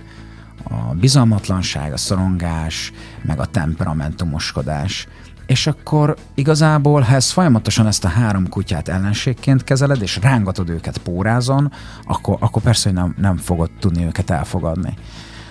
[0.64, 2.92] A bizalmatlanság, a szorongás,
[3.22, 5.08] meg a temperamentumoskodás.
[5.54, 10.98] És akkor igazából, ha ez folyamatosan ezt a három kutyát ellenségként kezeled, és rángatod őket
[10.98, 11.72] pórázon,
[12.06, 14.94] akkor, akkor persze, hogy nem, nem fogod tudni őket elfogadni.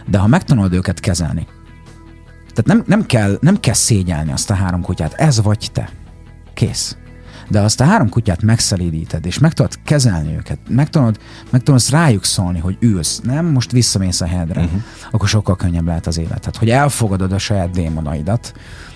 [0.07, 1.47] De ha megtanulod őket kezelni,
[2.55, 5.91] tehát nem, nem, kell, nem kell szégyelni azt a három kutyát, ez vagy te.
[6.55, 6.97] Kész.
[7.49, 11.19] De azt a három kutyát megszelídíted, és meg tudod kezelni őket, meg tudod,
[11.51, 14.83] meg tudod rájuk szólni, hogy ülsz, nem most visszamész a helyedre, uh-huh.
[15.11, 16.57] akkor sokkal könnyebb lehet az életed.
[16.57, 18.53] Hogy elfogadod a saját démonaidat,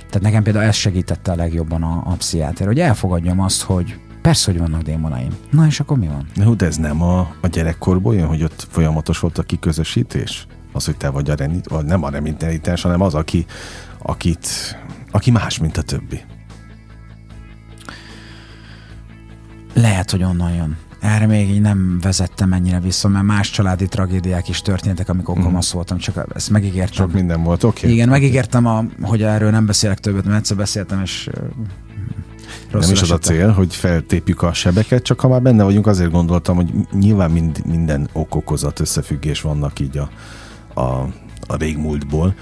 [0.07, 4.51] tehát nekem például ez segítette a legjobban a, a pszichiáter, hogy elfogadjam azt, hogy persze,
[4.51, 5.37] hogy vannak démonaim.
[5.51, 6.27] Na és akkor mi van?
[6.35, 10.47] Na, de ez nem a, a gyerekkorból jön, hogy ott folyamatos volt a kiközösítés?
[10.73, 13.47] Az, hogy te vagy a remit, vagy nem a remittenitás, hanem az, aki,
[13.99, 14.49] akit,
[15.11, 16.21] aki más, mint a többi.
[19.75, 20.77] Lehet, hogy onnan jön.
[21.07, 25.43] Erre még így nem vezettem ennyire vissza, mert más családi tragédiák is történtek, amikor mm.
[25.43, 26.95] kamasz voltam, csak ezt megígértem.
[26.95, 27.79] Csak minden volt, oké.
[27.79, 27.93] Okay.
[27.93, 31.31] Igen, megígértem, a, hogy erről nem beszélek többet, mert egyszer beszéltem, és
[32.71, 36.11] nem is az a cél, hogy feltépjük a sebeket, csak ha már benne vagyunk, azért
[36.11, 40.11] gondoltam, hogy nyilván mind, minden okokozat összefüggés vannak így a,
[40.81, 41.09] a,
[41.47, 42.35] a régmúltból,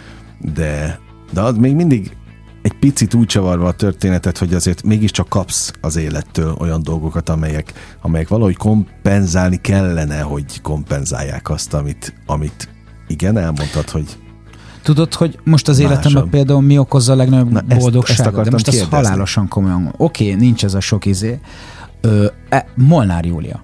[0.54, 0.98] de,
[1.32, 2.16] de az még mindig
[2.64, 7.72] egy picit úgy csavarva a történetet, hogy azért mégiscsak kapsz az élettől olyan dolgokat, amelyek,
[8.02, 12.68] amelyek valahogy kompenzálni kellene, hogy kompenzálják azt, amit, amit
[13.08, 14.16] igen, elmondtad, hogy
[14.82, 15.92] Tudod, hogy most az másabb.
[15.92, 18.26] életemben például mi okozza a legnagyobb Na, boldogságot?
[18.26, 19.94] Ezt, ezt de most ez halálosan komolyan.
[19.96, 21.40] Oké, okay, nincs ez a sok izé.
[22.00, 23.62] Ö, e, Molnár Júlia.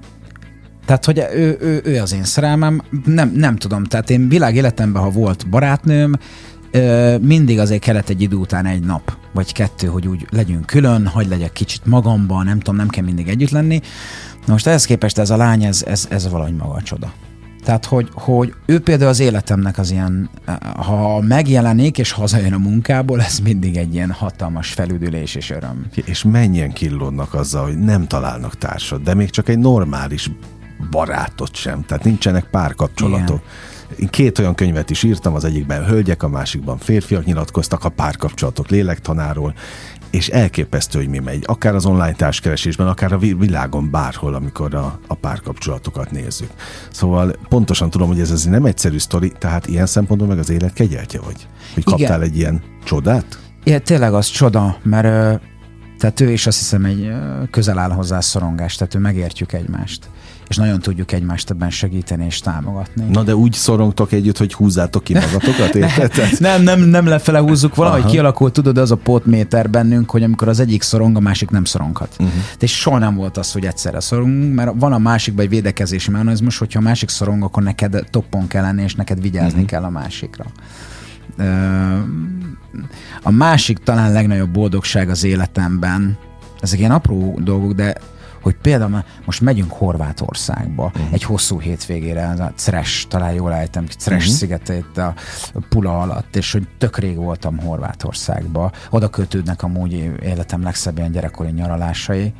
[0.84, 5.03] Tehát, hogy ő, ő, ő az én szerelmem, nem, nem tudom, tehát én világ életemben,
[5.03, 6.14] ha volt barátnőm,
[7.21, 11.29] mindig azért kellett egy idő után egy nap, vagy kettő, hogy úgy legyünk külön, hogy
[11.29, 13.81] legyek kicsit magamban, nem tudom, nem kell mindig együtt lenni.
[14.47, 17.12] Na most ehhez képest ez a lány, ez, ez, ez valahogy maga a csoda.
[17.64, 20.31] Tehát, hogy, hogy ő például az életemnek az ilyen,
[20.77, 25.87] ha megjelenik és hazajön a munkából, ez mindig egy ilyen hatalmas felüdülés és öröm.
[25.95, 30.31] És mennyien killódnak azzal, hogy nem találnak társat, de még csak egy normális
[30.91, 33.41] barátot sem, tehát nincsenek párkapcsolatok.
[33.41, 33.70] Igen.
[34.01, 38.68] Én két olyan könyvet is írtam, az egyikben hölgyek, a másikban férfiak nyilatkoztak a párkapcsolatok
[38.68, 39.55] lélektanáról,
[40.11, 44.98] és elképesztő, hogy mi megy, akár az online társkeresésben, akár a világon bárhol, amikor a,
[45.07, 46.51] a párkapcsolatokat nézzük.
[46.90, 50.72] Szóval pontosan tudom, hogy ez, ez nem egyszerű sztori, tehát ilyen szempontból meg az élet
[50.72, 51.48] kegyeltje vagy?
[51.74, 52.22] Hogy kaptál Igen.
[52.22, 53.38] egy ilyen csodát?
[53.64, 55.40] Igen, tényleg az csoda, mert
[55.98, 57.12] Tehát ő is azt hiszem egy
[57.51, 60.09] közel áll hozzá szorongás, tehát ő megértjük egymást
[60.51, 63.05] és nagyon tudjuk egymást ebben segíteni és támogatni.
[63.12, 66.30] Na de úgy szorongtok együtt, hogy húzzátok ki magatokat, érted?
[66.38, 68.11] nem, nem, nem lefele húzzuk, valahogy Aha.
[68.11, 72.16] kialakult, tudod, az a potméter bennünk, hogy amikor az egyik szorong, a másik nem szoronghat.
[72.18, 72.34] Uh-huh.
[72.59, 76.59] De soha nem volt az, hogy egyszerre szorongunk, mert van a másikban egy védekezési mechanizmus,
[76.59, 79.66] hogyha a másik szorong, akkor neked toppon kell lenni, és neked vigyázni uh-huh.
[79.66, 80.44] kell a másikra.
[83.22, 86.16] A másik talán legnagyobb boldogság az életemben,
[86.61, 87.94] ezek ilyen apró dolgok, de
[88.43, 91.12] hogy például most megyünk Horvátországba uh-huh.
[91.12, 94.22] egy hosszú hétvégére, a Cres, talán jól ejtem, Cres uh-huh.
[94.22, 94.32] Mhm.
[94.34, 95.14] szigetét a
[95.68, 98.72] Pula alatt, és hogy tök rég voltam Horvátországba.
[98.91, 102.32] Oda kötődnek amúgy életem legszebb ilyen gyerekkori nyaralásai,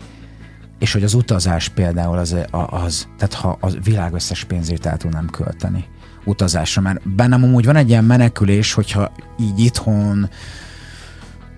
[0.78, 5.26] és hogy az utazás például az, az tehát ha a világ összes pénzét el tudnám
[5.26, 5.84] költeni
[6.24, 10.28] utazásra, mert bennem amúgy van egy ilyen menekülés, hogyha így itthon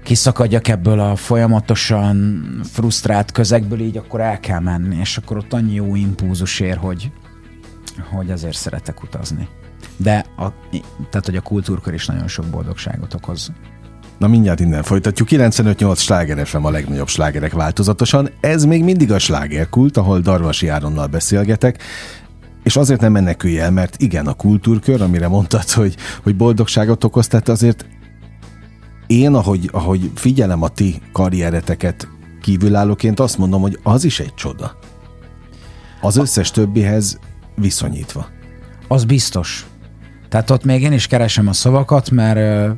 [0.03, 5.75] kiszakadjak ebből a folyamatosan frusztrált közegből, így akkor el kell menni, és akkor ott annyi
[5.75, 7.11] jó impulzus ér, hogy,
[8.11, 9.49] hogy azért szeretek utazni.
[9.97, 10.47] De a,
[11.11, 13.53] tehát, hogy a kultúrkör is nagyon sok boldogságot okoz.
[14.19, 15.29] Na mindjárt innen folytatjuk.
[15.31, 18.31] 95-8 sláger FM a legnagyobb slágerek változatosan.
[18.41, 21.83] Ez még mindig a slágerkult, ahol Darvasi Áronnal beszélgetek.
[22.63, 27.27] És azért nem menekülj el, mert igen, a kultúrkör, amire mondtad, hogy, hogy boldogságot okoz,
[27.27, 27.87] tehát azért
[29.21, 32.09] én, ahogy, ahogy figyelem a ti karriereteket
[32.43, 34.79] kívülállóként, azt mondom, hogy az is egy csoda.
[36.01, 37.19] Az összes többihez
[37.55, 38.27] viszonyítva.
[38.89, 39.67] Az biztos.
[40.29, 42.75] Tehát ott még én is keresem a szavakat, mert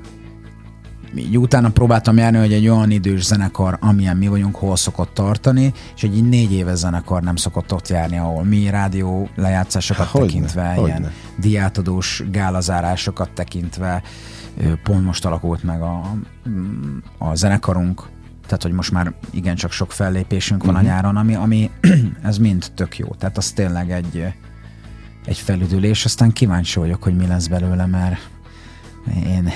[1.17, 5.73] így utána próbáltam járni, hogy egy olyan idős zenekar, amilyen mi vagyunk, hol szokott tartani,
[5.97, 10.27] és egy így négy éves zenekar nem szokott ott járni, ahol mi rádió lejátszásokat hogyne,
[10.27, 10.87] tekintve, hogyne.
[10.87, 14.03] ilyen diátadós gálazárásokat tekintve,
[14.83, 16.17] pont most alakult meg a,
[17.19, 18.03] a zenekarunk,
[18.47, 20.91] tehát hogy most már igencsak sok fellépésünk van uh-huh.
[20.91, 20.95] a mhm.
[20.95, 21.71] nyáron, ami, ami
[22.23, 23.09] ez mind tök jó.
[23.09, 24.35] Tehát az tényleg egy,
[25.25, 28.19] egy felüdülés, aztán kíváncsi vagyok, hogy mi lesz belőle, mert
[29.27, 29.51] én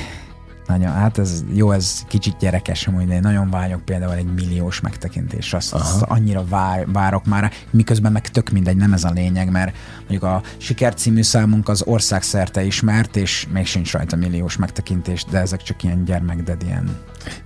[0.68, 4.80] nagyon, hát ez jó, ez kicsit gyerekes amúgy, de én nagyon vágyok például egy milliós
[4.80, 5.52] megtekintés.
[5.52, 9.76] Azt, azt annyira vár, várok már, miközben meg tök mindegy, nem ez a lényeg, mert
[9.98, 15.38] mondjuk a Siker című számunk az országszerte ismert, és még sincs rajta milliós megtekintés, de
[15.38, 16.96] ezek csak ilyen gyermekded, ilyen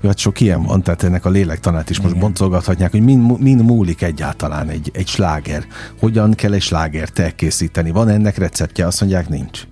[0.01, 2.11] jó, hát sok ilyen van, tehát ennek a lélektanát is Igen.
[2.11, 5.67] most boncolgathatják, hogy mind, mind múlik egyáltalán egy, egy sláger.
[6.01, 7.91] Hogyan kell egy slágert elkészíteni?
[7.91, 8.87] Van ennek receptje?
[8.87, 9.63] Azt mondják, nincs.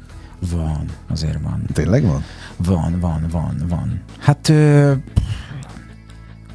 [0.41, 1.64] Van, azért van.
[1.72, 2.24] Tényleg van?
[2.57, 4.01] Van, van, van, van.
[4.18, 4.93] Hát, ö,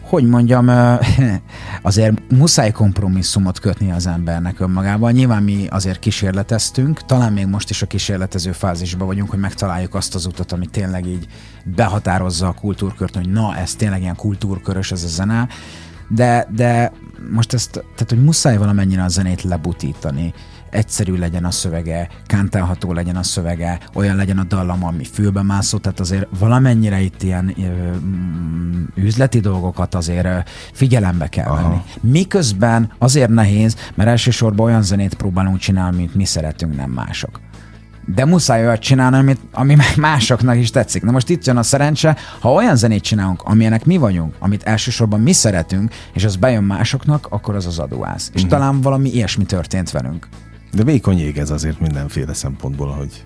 [0.02, 0.96] hogy mondjam, ö,
[1.82, 5.12] azért muszáj kompromisszumot kötni az embernek önmagával.
[5.12, 10.16] Nyilván mi azért kísérleteztünk, talán még most is a kísérletező fázisban vagyunk, hogy megtaláljuk azt
[10.16, 11.28] az utat, ami tényleg így
[11.64, 15.48] behatározza a kultúrkört, hogy na, ez tényleg ilyen kultúrkörös ez a zene,
[16.08, 16.92] de, de
[17.32, 20.34] most ezt, tehát hogy muszáj valamennyire a zenét lebutítani
[20.76, 25.78] egyszerű legyen a szövege, kántálható legyen a szövege, olyan legyen a dallam, ami fülbe mászó,
[25.78, 27.62] tehát azért valamennyire itt ilyen ö,
[28.06, 31.62] mm, üzleti dolgokat azért figyelembe kell Aha.
[31.62, 31.82] venni.
[32.02, 37.40] Miközben azért nehéz, mert elsősorban olyan zenét próbálunk csinálni, mint mi szeretünk, nem mások
[38.06, 41.04] de muszáj olyat csinálni, amit, ami másoknak is tetszik.
[41.04, 45.20] Na most itt jön a szerencse, ha olyan zenét csinálunk, amilyenek mi vagyunk, amit elsősorban
[45.20, 48.30] mi szeretünk, és az bejön másoknak, akkor az az adóász.
[48.34, 48.60] És uh-huh.
[48.60, 50.28] talán valami ilyesmi történt velünk.
[50.76, 53.26] De vékony ég ez azért mindenféle szempontból, hogy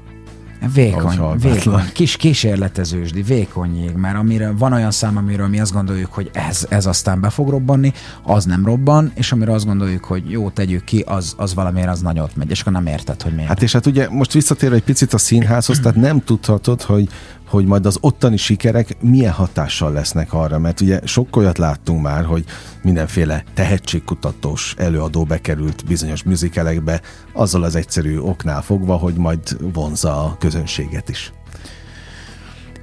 [0.74, 6.14] Vékony, vékony, kis kísérletezősdi, vékony jég, mert amire van olyan szám, amiről mi azt gondoljuk,
[6.14, 7.94] hogy ez, ez aztán be fog robbanni,
[8.24, 12.02] az nem robban, és amire azt gondoljuk, hogy jó, tegyük ki, az, az valamiért az
[12.02, 13.48] nagyot megy, és akkor nem érted, hogy miért.
[13.48, 17.10] Hát és hát ugye most visszatér egy picit a színházhoz, tehát nem tudhatod, hogy
[17.50, 22.26] hogy majd az ottani sikerek milyen hatással lesznek arra, mert ugye sok olyat láttunk már,
[22.26, 22.46] hogy
[22.84, 27.02] mindenféle tehetségkutatós előadó bekerült bizonyos műzikelekbe,
[27.34, 31.34] azzal az egyszerű oknál fogva, hogy majd vonza a közönséget is.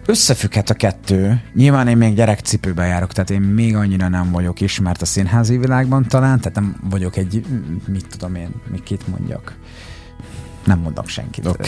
[0.07, 1.43] Összefügghet a kettő.
[1.55, 6.09] Nyilván én még gyerekcipőbe járok, tehát én még annyira nem vagyok ismert a színházi világban
[6.09, 7.47] talán, tehát nem vagyok egy,
[7.87, 9.57] mit tudom én, mit kit mondjak
[10.67, 11.47] nem mondok senkit.
[11.47, 11.67] Okay.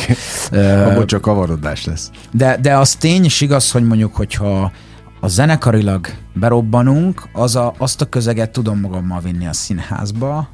[0.53, 2.11] Uh, Abból csak kavarodás lesz.
[2.33, 4.73] De, de az tény is igaz, hogy mondjuk, hogyha
[5.21, 10.49] a zenekarilag berobbanunk, az a, azt a közeget tudom magammal vinni a színházba.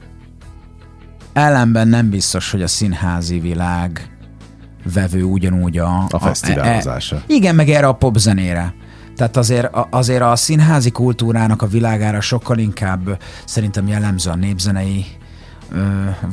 [1.32, 4.16] Ellenben nem biztos, hogy a színházi világ
[4.94, 6.04] vevő ugyanúgy a...
[6.08, 7.16] A fesztiválozása.
[7.16, 8.74] E, igen, meg erre a popzenére.
[9.16, 15.06] Tehát azért, azért a színházi kultúrának a világára sokkal inkább szerintem jellemző a népzenei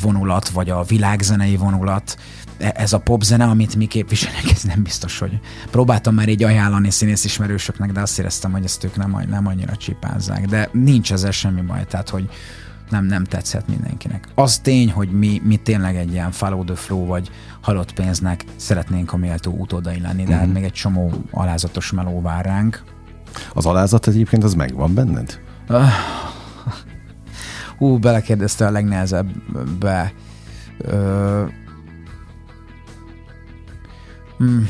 [0.01, 2.17] vonulat, vagy a világzenei vonulat,
[2.57, 5.39] e, ez a popzene, amit mi képviselnek, ez nem biztos, hogy
[5.71, 9.75] próbáltam már így ajánlani színész ismerősöknek, de azt éreztem, hogy ezt ők nem, nem annyira
[9.75, 10.45] csipázzák.
[10.45, 12.29] De nincs ezzel semmi baj, tehát hogy
[12.89, 14.27] nem, nem tetszett mindenkinek.
[14.35, 17.31] Az tény, hogy mi, mi tényleg egy ilyen follow the flow, vagy
[17.61, 20.37] halott pénznek szeretnénk a méltó utódai lenni, de uh-huh.
[20.37, 20.53] hát mhm.
[20.53, 22.83] még egy csomó alázatos meló vár ránk.
[23.53, 25.39] Az alázat egyébként az megvan benned?
[27.81, 30.13] Hú, belekérdezte a legnehezebbbe.
[30.77, 31.45] Ö,
[34.37, 34.67] hmm,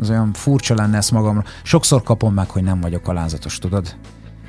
[0.00, 1.44] az olyan furcsa lenne ezt magamra.
[1.62, 3.96] Sokszor kapom meg, hogy nem vagyok alázatos, tudod?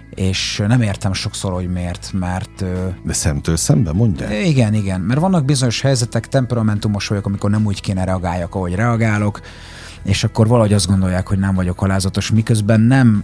[0.10, 2.64] és nem értem sokszor, hogy miért, mert...
[3.04, 4.42] De szemtől szembe, mondja?
[4.42, 9.42] Igen, igen, mert vannak bizonyos helyzetek, temperamentumos vagyok, amikor nem úgy kéne reagáljak, ahogy reagálok,
[10.04, 13.24] és akkor valahogy azt gondolják, hogy nem vagyok alázatos, miközben nem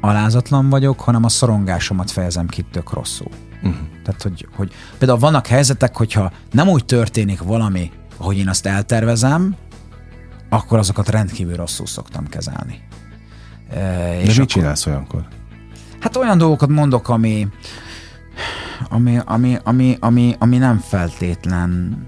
[0.00, 3.45] alázatlan vagyok, hanem a szorongásomat fejezem ki tök rosszul.
[3.62, 3.76] Uh-huh.
[4.04, 9.56] Tehát, hogy, hogy például vannak helyzetek, hogyha nem úgy történik valami, ahogy én azt eltervezem,
[10.48, 12.80] akkor azokat rendkívül rosszul szoktam kezelni.
[13.70, 15.28] E, De és mit akkor, csinálsz olyankor?
[16.00, 17.48] Hát olyan dolgokat mondok, ami,
[18.88, 21.98] ami, ami, ami, ami, ami nem feltétlen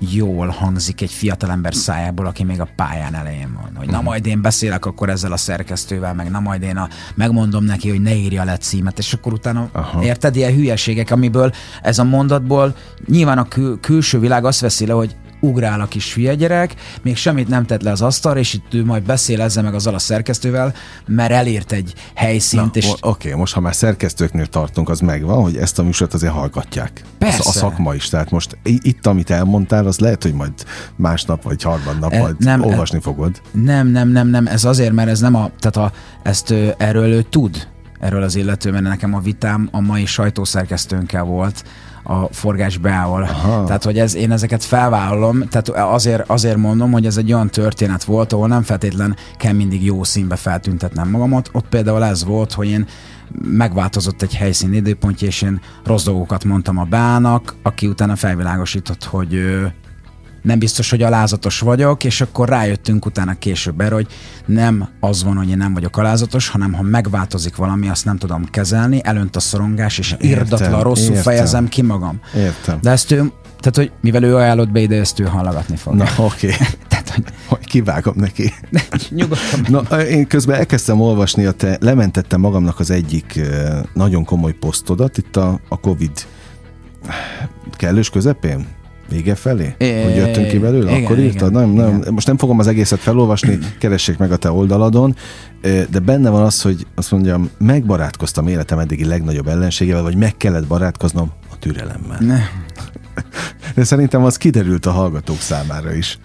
[0.00, 3.70] jól hangzik egy fiatalember szájából, aki még a pályán elején van.
[3.76, 4.04] Hogy na mhm.
[4.04, 8.00] majd én beszélek akkor ezzel a szerkesztővel, meg na majd én a, megmondom neki, hogy
[8.00, 10.02] ne írja le címet, és akkor utána Aha.
[10.02, 12.74] érted ilyen hülyeségek, amiből ez a mondatból
[13.06, 17.16] nyilván a kül- külső világ azt veszi le, hogy ugrál a kis hülye gyerek, még
[17.16, 19.98] semmit nem tett le az asztalra, és itt ő majd beszél ezzel meg azzal a
[19.98, 20.74] szerkesztővel,
[21.06, 22.76] mert elért egy helyszínt.
[22.76, 22.88] és...
[22.90, 27.04] Oké, okay, most ha már szerkesztőknél tartunk, az megvan, hogy ezt a műsort azért hallgatják.
[27.18, 27.42] Persze.
[27.48, 28.08] A szakma is.
[28.08, 30.52] Tehát most itt, amit elmondtál, az lehet, hogy majd
[30.96, 33.40] másnap vagy harmadnap e, majd nem, olvasni e, fogod.
[33.50, 34.46] Nem, nem, nem, nem.
[34.46, 35.50] Ez azért, mert ez nem a...
[35.58, 37.68] Tehát a, ezt erről ő tud
[38.00, 41.64] erről az illető, mert nekem a vitám a mai sajtószerkesztőnkkel volt,
[42.10, 43.26] a forgás beáll.
[43.66, 48.04] Tehát, hogy ez, én ezeket felvállalom, tehát azért, azért mondom, hogy ez egy olyan történet
[48.04, 51.50] volt, ahol nem feltétlen kell mindig jó színbe feltüntetnem magamat.
[51.52, 52.86] Ott például ez volt, hogy én
[53.42, 59.40] megváltozott egy helyszín időpontja, és én rossz dolgokat mondtam a Bának, aki utána felvilágosított, hogy
[60.42, 64.06] nem biztos, hogy alázatos vagyok, és akkor rájöttünk utána később erre, hogy
[64.46, 68.44] nem az van, hogy én nem vagyok alázatos, hanem ha megváltozik valami, azt nem tudom
[68.44, 71.22] kezelni, elönt a szorongás, és irdatlan rosszul értem.
[71.22, 72.20] fejezem ki magam.
[72.36, 72.78] Értem.
[72.82, 73.16] De ezt ő,
[73.58, 75.94] tehát, hogy mivel ő ajánlott be ide, ezt ő hallgatni fog.
[75.94, 76.46] Na, oké.
[76.46, 76.66] Okay.
[76.88, 77.24] tehát, hogy...
[77.46, 78.52] hogy kivágom neki.
[79.10, 79.66] Nyugodtan.
[79.68, 83.40] Na, én közben elkezdtem olvasni, a te lementettem magamnak az egyik
[83.94, 86.26] nagyon komoly posztodat, itt a, a Covid
[87.76, 88.66] kellős közepén?
[89.10, 89.74] Vége felé?
[89.78, 90.90] É, hogy jöttünk ki belőle?
[90.90, 91.50] Igen, Akkor írtad?
[91.50, 92.12] Igen, nem, nem, igen.
[92.12, 95.16] Most nem fogom az egészet felolvasni, keressék meg a te oldaladon,
[95.90, 100.66] de benne van az, hogy azt mondjam, megbarátkoztam életem eddigi legnagyobb ellenségével, vagy meg kellett
[100.66, 102.18] barátkoznom a türelemmel.
[102.20, 102.38] Ne.
[103.74, 106.18] De szerintem az kiderült a hallgatók számára is.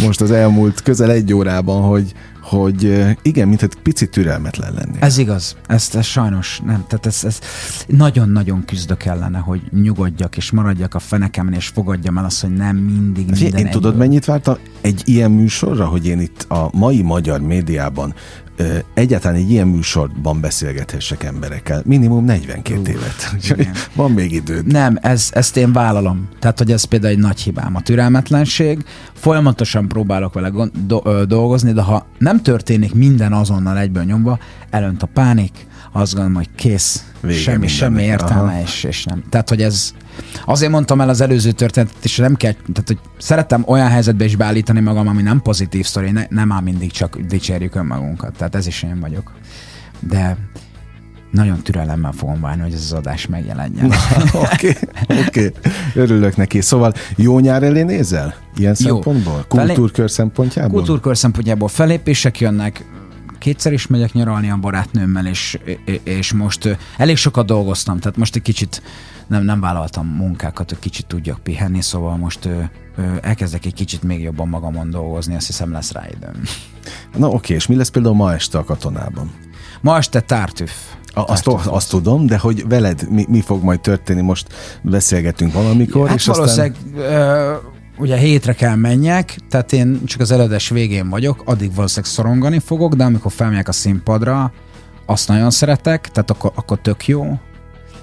[0.00, 2.12] Most az elmúlt közel egy órában, hogy,
[2.42, 4.96] hogy igen, mint egy picit türelmetlen lenni.
[5.00, 7.38] Ez igaz, ezt, ez sajnos nem, tehát ez, ez
[7.86, 12.76] nagyon-nagyon küzdök ellene, hogy nyugodjak és maradjak a fenekemen és fogadjam el azt, hogy nem
[12.76, 14.56] mindig minden Én tudod, mennyit vártam?
[14.80, 18.14] Egy ilyen műsorra, hogy én itt a mai magyar médiában
[18.94, 21.82] egyáltalán egy ilyen műsorban beszélgethessek emberekkel.
[21.84, 23.86] Minimum 42 Uf, évet.
[23.94, 24.62] Van még idő.
[24.66, 26.28] Nem, ez, ezt én vállalom.
[26.38, 27.76] Tehát, hogy ez például egy nagy hibám.
[27.76, 28.84] A türelmetlenség.
[29.12, 30.50] Folyamatosan próbálok vele
[30.86, 34.38] do- dolgozni, de ha nem történik minden azonnal egyből nyomva,
[34.70, 39.22] elönt a pánik, azt gondolom, hogy kész, Vége semmi, semmi értelme, és, és nem.
[39.30, 39.94] Tehát, hogy ez,
[40.44, 44.36] azért mondtam el az előző történetet, és nem kell, tehát, hogy szeretem olyan helyzetbe is
[44.36, 48.66] beállítani magam, ami nem pozitív sztori, ne, nem áll mindig csak dicsérjük önmagunkat, tehát ez
[48.66, 49.32] is én vagyok.
[50.00, 50.36] De
[51.30, 53.86] nagyon türelemmel fogom várni, hogy ez az adás megjelenjen.
[54.52, 54.76] Oké,
[55.08, 55.52] oké, okay,
[55.94, 56.60] örülök neki.
[56.60, 58.34] Szóval jó nyár elé nézel?
[58.56, 58.94] Ilyen jó.
[58.94, 59.44] szempontból?
[59.48, 60.72] Kultúrkör szempontjából?
[60.72, 62.84] Kultúrkör szempontjából felépések jönnek,
[63.42, 65.58] kétszer is megyek nyaralni a barátnőmmel, és,
[66.02, 68.82] és most elég sokat dolgoztam, tehát most egy kicsit
[69.26, 72.60] nem, nem vállaltam munkákat, hogy kicsit tudjak pihenni, szóval most ö,
[72.96, 76.42] ö, elkezdek egy kicsit még jobban magamon dolgozni, azt hiszem lesz rá időm.
[77.16, 79.30] Na oké, és mi lesz például ma este a katonában?
[79.80, 80.72] Ma este tártüf.
[81.14, 84.20] A, azt, azt tudom, de hogy veled mi, mi fog majd történni?
[84.20, 84.46] Most
[84.82, 86.74] beszélgetünk valamikor, hát és aztán...
[86.96, 87.54] Ö,
[87.98, 92.94] ugye hétre kell menjek, tehát én csak az előadási végén vagyok, addig valószínűleg szorongani fogok,
[92.94, 94.52] de amikor felmegyek a színpadra,
[95.06, 97.38] azt nagyon szeretek, tehát akkor, akkor tök jó,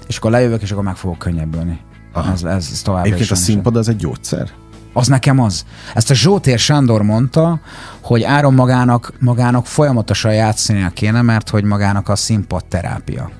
[0.08, 1.80] és akkor lejövök, és akkor meg fogok könnyebbülni.
[2.12, 2.32] Aha.
[2.32, 4.50] Ez, ez, ez tovább Egyébként a színpad az egy gyógyszer?
[4.92, 5.64] Az nekem az.
[5.94, 7.60] Ezt a Zsótér Sándor mondta,
[8.00, 13.30] hogy Áron magának, magának folyamatosan játszania kéne, mert hogy magának a színpad terápia.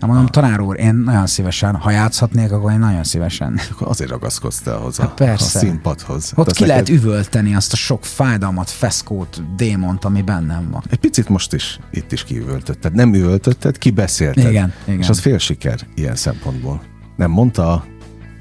[0.00, 3.60] Hát mondom, tanár úr, én nagyon szívesen, ha játszhatnék, akkor én nagyon szívesen.
[3.70, 5.58] Akkor azért ragaszkodtál hozzá Hát persze.
[5.58, 6.32] a színpadhoz.
[6.36, 10.68] Ott Hát ki az lehet neked- üvölteni azt a sok fájdalmat, feszkót, démont, ami bennem
[10.70, 10.82] van.
[10.90, 12.94] Egy picit most is, itt is kiüvöltötted.
[12.94, 14.50] Nem üvöltötted, kibeszélted.
[14.50, 15.00] Igen, igen.
[15.00, 16.82] És az fél siker ilyen szempontból.
[17.16, 17.84] Nem mondta a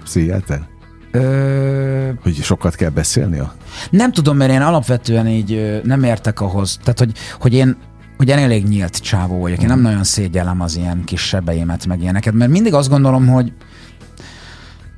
[0.05, 0.67] Seattle,
[1.11, 3.53] Ö, hogy sokat kell beszélnia?
[3.89, 6.77] nem tudom, mert én alapvetően így nem értek ahhoz.
[6.83, 7.77] Tehát, hogy, hogy én
[8.19, 9.61] hogy én elég nyílt csávó vagyok.
[9.61, 13.53] Én nem nagyon szégyellem az ilyen kis sebeimet, meg ilyeneket, mert mindig azt gondolom, hogy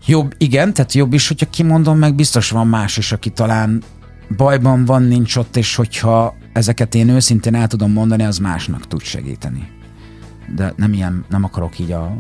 [0.05, 3.83] jobb, igen, tehát jobb is, hogyha kimondom, meg biztos van más is, aki talán
[4.37, 9.01] bajban van, nincs ott, és hogyha ezeket én őszintén el tudom mondani, az másnak tud
[9.01, 9.67] segíteni.
[10.55, 12.17] De nem ilyen, nem akarok így a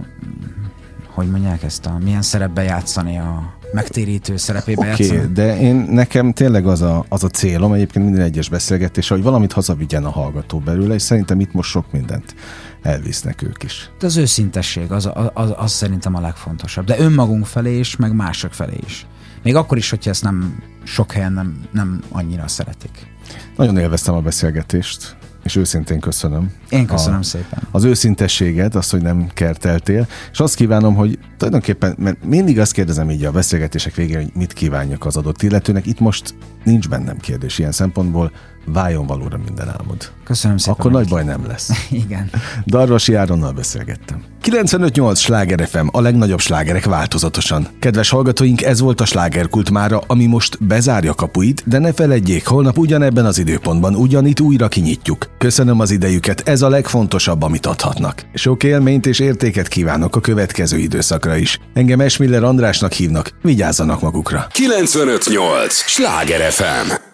[1.07, 5.33] hogy mondják ezt a, milyen szerepbe játszani a megtérítő szerepébe okay, játszani.
[5.33, 9.51] de én nekem tényleg az a, az a célom egyébként minden egyes beszélgetés, hogy valamit
[9.51, 12.35] hazavigyen a hallgató belőle, és szerintem itt most sok mindent
[12.81, 13.89] elvisznek ők is.
[13.99, 16.85] De az őszintesség, az, az, az, az szerintem a legfontosabb.
[16.85, 19.05] De önmagunk felé is, meg mások felé is.
[19.43, 23.07] Még akkor is, hogyha ezt nem sok helyen nem, nem annyira szeretik.
[23.55, 26.51] Nagyon élveztem a beszélgetést, és őszintén köszönöm.
[26.69, 27.59] Én köszönöm a, szépen.
[27.71, 33.09] Az őszintességet, azt, hogy nem kerteltél, és azt kívánom, hogy tulajdonképpen, mert mindig azt kérdezem
[33.09, 36.33] így a beszélgetések végén, hogy mit kívánjak az adott illetőnek, itt most
[36.63, 38.31] nincs bennem kérdés ilyen szempontból,
[38.65, 40.11] váljon valóra minden álmod.
[40.23, 40.75] Köszönöm szépen.
[40.79, 41.69] Akkor nagy baj nem lesz.
[42.05, 42.29] Igen.
[42.65, 44.23] Darvasi Áronnal beszélgettem.
[44.43, 47.67] 95.8 Sláger FM, a legnagyobb slágerek változatosan.
[47.79, 52.77] Kedves hallgatóink, ez volt a slágerkult mára, ami most bezárja kapuit, de ne feledjék, holnap
[52.77, 55.29] ugyanebben az időpontban ugyanitt újra kinyitjuk.
[55.37, 58.25] Köszönöm az idejüket, ez a legfontosabb, amit adhatnak.
[58.33, 61.59] Sok élményt és értéket kívánok a következő időszakra is.
[61.73, 64.47] Engem Esmiller Andrásnak hívnak, vigyázzanak magukra.
[64.51, 65.73] 958!
[65.73, 67.10] Sláger FM!